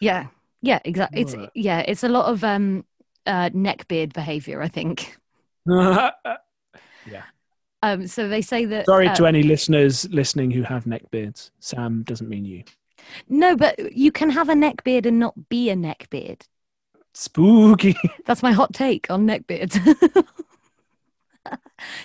[0.00, 0.26] yeah
[0.62, 1.22] yeah exactly.
[1.22, 2.84] It's yeah it's a lot of um,
[3.26, 5.16] uh, neckbeard behavior, I think.
[7.06, 7.24] Yeah.
[7.82, 11.50] Um, so they say that Sorry uh, to any listeners listening who have neck beards.
[11.58, 12.62] Sam doesn't mean you.
[13.28, 16.42] no, but you can have a neckbeard and not be a neckbeard.
[17.14, 17.94] Spooky.
[18.26, 19.74] That's my hot take on neckbeards.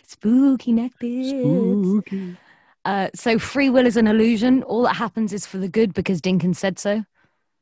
[0.05, 1.89] Spooky neckbeards.
[1.89, 2.38] Spooky.
[2.86, 4.64] Uh, so free will is an illusion.
[4.64, 7.03] All that happens is for the good because Dinkin said so.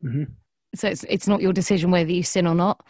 [0.04, 0.32] Mhm.
[0.76, 2.86] So it's it's not your decision whether you sin or not.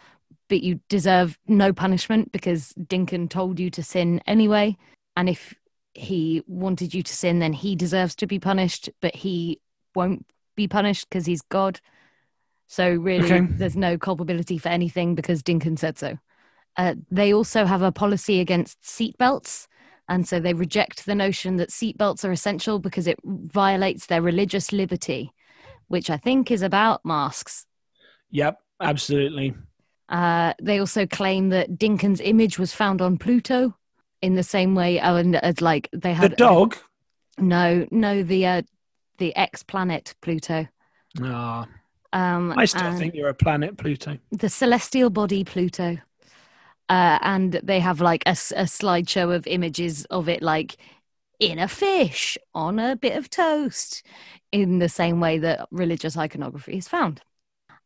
[0.48, 4.76] but you deserve no punishment because Dinkin told you to sin anyway.
[5.16, 5.54] And if
[5.94, 9.60] he wanted you to sin, then he deserves to be punished, but he
[9.96, 11.80] won't be punished because he's God.
[12.66, 13.46] So really, Okay.
[13.56, 16.18] there's no culpability for anything because Dinkin said so.
[16.76, 19.66] Uh, they also have a policy against seatbelts.
[20.08, 24.72] And so they reject the notion that seatbelts are essential because it violates their religious
[24.72, 25.32] liberty,
[25.88, 27.66] which I think is about masks.
[28.30, 29.54] Yep, absolutely.
[30.08, 33.76] Uh, they also claim that Dinkin's image was found on Pluto
[34.22, 35.00] in the same way.
[35.00, 36.76] Oh, and as like they had The dog.
[37.38, 38.62] No, no, the uh,
[39.18, 40.68] the ex planet Pluto.
[41.20, 41.66] Ah,
[42.16, 44.16] Um, I still think you're a planet, Pluto.
[44.30, 45.98] the celestial body Pluto.
[46.88, 50.78] Uh, and they have like a slideshow of images of it, like
[51.40, 54.02] in a fish on a bit of toast,
[54.50, 57.20] in the same way that religious iconography is found.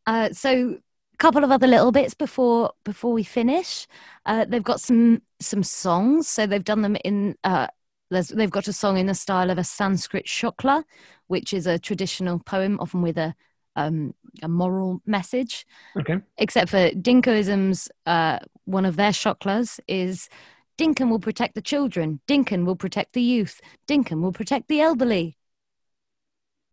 [0.07, 0.77] Uh, so,
[1.13, 3.85] a couple of other little bits before before we finish.
[4.25, 7.35] Uh, they've got some some songs, so they've done them in.
[7.43, 7.67] Uh,
[8.11, 10.83] there's, they've got a song in the style of a Sanskrit shokla,
[11.27, 13.35] which is a traditional poem, often with a
[13.75, 14.13] um,
[14.43, 15.65] a moral message
[15.97, 16.19] Okay.
[16.37, 20.29] except for Dinkoism's, uh, one of their shoklas is
[20.77, 25.37] Dinkan will protect the children, Dinkan will protect the youth, Dinkan will protect the elderly.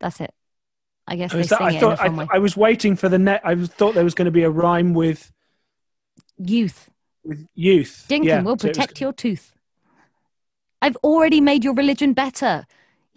[0.01, 0.33] That's it.
[1.07, 2.27] I guess Oh, they that- sing I it thought I, way.
[2.31, 3.41] I was waiting for the net.
[3.45, 5.33] I was- thought there was going to be a rhyme with
[6.41, 6.89] Youth,
[7.25, 8.07] with youth.
[8.09, 9.53] Dinkan Yeah, will so it was protect your tooth.
[10.81, 12.65] I've already made your religion better.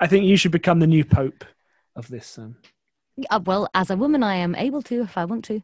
[0.00, 1.44] I think you should become the new pope
[1.96, 2.38] of this.
[2.38, 2.56] Um,
[3.30, 5.62] Uh, well, as a woman, I am able to if I want to.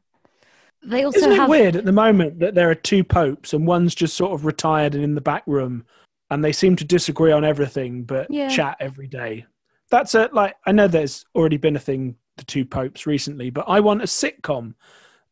[0.83, 1.51] They also isn't it have.
[1.51, 4.95] weird at the moment that there are two popes and one's just sort of retired
[4.95, 5.85] and in the back room,
[6.31, 8.49] and they seem to disagree on everything but Yeah.
[8.49, 9.47] chat every day.
[9.91, 10.55] That's a like.
[10.67, 14.07] I know there's already been a thing, the two popes recently, but I want a
[14.07, 14.75] sitcom,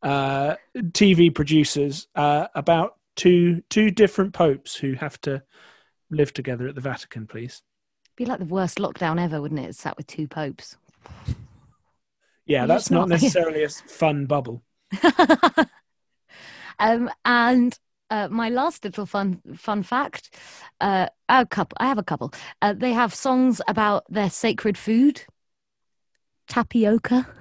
[0.03, 5.42] uh, TV producers uh, about two two different popes who have to
[6.11, 7.62] live together at the Vatican, please.
[8.16, 9.76] Be like the worst lockdown ever, wouldn't it?
[9.76, 10.76] Sat with two popes.
[12.46, 14.62] Yeah, You're that's not not- necessarily a fun bubble.
[16.78, 17.78] um, and
[18.11, 20.34] uh, my last little fun fun fact,
[20.80, 21.76] uh, a couple.
[21.78, 22.32] I have a couple.
[22.62, 25.22] Uh, they have songs about their sacred food,
[26.48, 27.26] tapioca.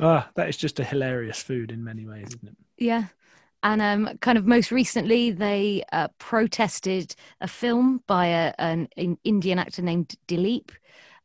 [0.00, 2.56] Ah, that is just a hilarious food in many ways, isn't it?
[2.76, 3.04] Yeah.
[3.64, 9.16] And um, kind of most recently, they uh, protested a film by a, an, an
[9.24, 10.70] Indian actor named Dileep,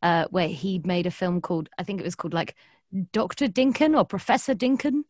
[0.01, 2.55] uh, where he made a film called, I think it was called like
[3.11, 3.49] Dr.
[3.49, 5.03] Dinkan or Professor Dinkan.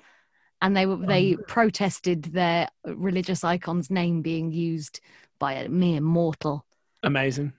[0.60, 5.00] And they were, they protested their religious icon's name being used
[5.38, 6.66] by a mere mortal.
[7.04, 7.54] Amazing.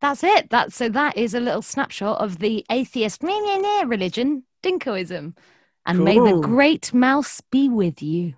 [0.00, 0.48] That's it.
[0.50, 5.36] That's so that is a little snapshot of the atheist religion, Dinkoism.
[5.84, 8.34] And may the great mouse be with you.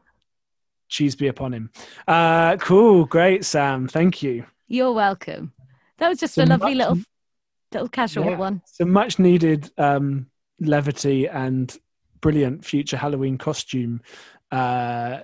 [0.92, 1.70] Cheese be upon him.
[2.06, 3.88] Uh, cool, great, Sam.
[3.88, 4.44] Thank you.
[4.68, 5.52] You're welcome.
[5.96, 6.98] That was just So a lovely much- little
[7.72, 8.36] little casual Yeah.
[8.36, 8.60] one.
[8.66, 10.26] Some much needed um,
[10.60, 11.74] levity and
[12.20, 14.02] brilliant future Halloween costume
[14.50, 15.20] uh,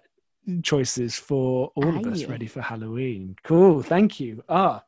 [0.63, 3.37] choices for all of us ready for Halloween.
[3.45, 4.43] Cool, thank you.
[4.49, 4.83] Ah,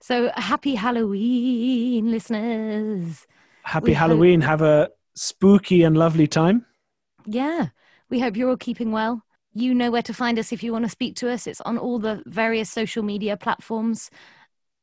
[0.00, 3.26] So happy Halloween, listeners.
[3.64, 4.40] happy We hope- Halloween.
[4.42, 6.64] Have a spooky and lovely time.
[7.26, 7.70] Yeah,
[8.08, 9.24] we hope you're all keeping well.
[9.52, 11.46] You know where to find us if you want to speak to us.
[11.46, 14.10] It's on all the various social media platforms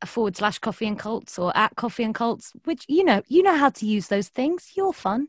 [0.05, 3.55] forward slash coffee and cults or at coffee and cults, which you know, you know
[3.55, 4.73] how to use those things.
[4.75, 5.27] You're fun.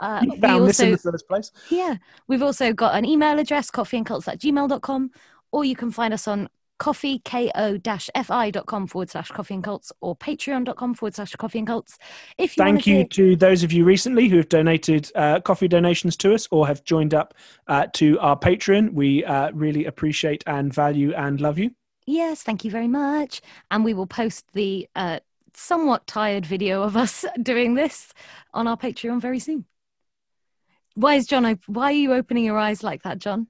[0.00, 1.50] Uh, You we found this in the first place.
[1.70, 1.96] Yeah.
[2.28, 5.10] We've also got an email address, coffeeandcults at gmail.com,
[5.52, 6.48] or you can find us on
[6.78, 11.98] coffee, ko-fi.com forward slash coffee and cults or patreon.com forward slash coffee and cults.
[12.38, 15.68] If you Thank you to- to those of you recently who have donated uh, coffee
[15.68, 17.34] donations to us or have joined up
[17.68, 18.92] uh, to our Patreon.
[18.92, 21.70] We uh, really appreciate and value and love you.
[22.06, 23.40] Yes, thank you very much.
[23.70, 25.20] And we will post the uh,
[25.54, 28.12] somewhat tired video of us doing this
[28.54, 29.64] on our Patreon very soon.
[30.94, 31.44] Why is John?
[31.44, 33.48] op- Why are you opening your eyes like that, John?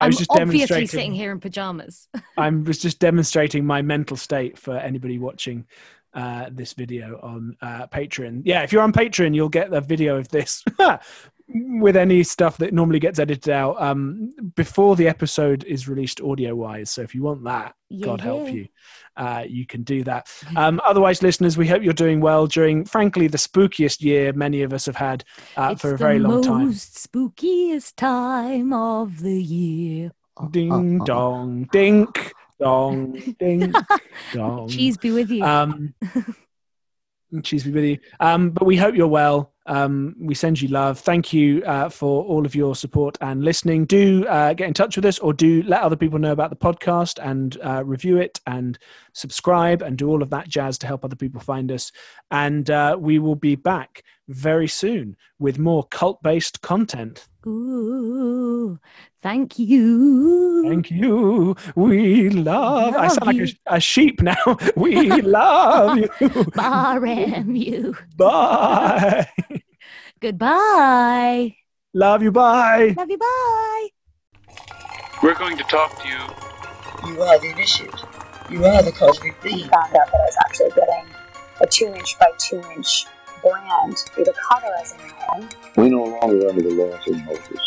[0.00, 0.88] I was I'm just obviously demonstrating.
[0.88, 2.08] sitting here in pajamas.
[2.36, 5.66] I was just demonstrating my mental state for anybody watching
[6.14, 8.42] uh, this video on uh, Patreon.
[8.44, 10.64] Yeah, if you're on Patreon, you'll get a video of this
[11.52, 16.54] with any stuff that normally gets edited out um, before the episode is released audio
[16.54, 16.90] wise.
[16.90, 18.52] So if you want that, God help Yeah.
[18.52, 18.66] you,
[19.16, 20.28] uh, you can do that.
[20.56, 24.72] Um, otherwise, listeners, we hope you're doing well during, frankly, the spookiest year many of
[24.72, 25.24] us have had
[25.56, 26.66] uh, for a very long time.
[26.66, 30.12] most spookiest time of the year.
[30.50, 33.72] Ding dong, dink dong, ding
[34.32, 34.68] dong.
[34.68, 35.42] Cheese be with you.
[35.44, 35.94] Um,
[37.42, 37.98] cheese be with you.
[38.20, 39.52] Um, but we hope you're well.
[39.70, 40.98] Um, we send you love.
[40.98, 43.84] Thank you uh, for all of your support and listening.
[43.86, 46.56] Do uh, get in touch with us or do let other people know about the
[46.56, 48.76] podcast and uh, review it and
[49.12, 51.92] subscribe and do all of that jazz to help other people find us.
[52.32, 57.28] And uh, we will be back very soon with more cult based content.
[57.46, 58.78] Ooh,
[59.22, 60.68] thank you.
[60.68, 61.56] Thank you.
[61.76, 62.94] We love.
[62.94, 64.58] I Love sound like a, a sheep now.
[64.76, 66.08] We love you.
[66.08, 67.96] RMU.
[68.16, 69.28] Bye.
[70.20, 71.56] Goodbye.
[71.94, 72.30] Love you.
[72.30, 72.94] Bye.
[72.96, 73.16] Love you.
[73.18, 73.88] Bye.
[75.22, 77.94] We're going to talk to you You are the initiate.
[78.50, 79.68] You are the cosmic and being.
[79.68, 81.06] found out that I was actually getting
[81.62, 83.06] a two inch by two inch
[83.42, 85.00] brand through the cauterizing
[85.32, 85.48] iron.
[85.76, 87.60] We no longer under the laws of Moses.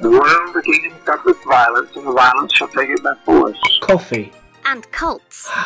[0.00, 3.58] The world the kingdom suffereth violence, and the violence shall take it by force.
[3.80, 4.32] Coffee.
[4.66, 5.50] And cults.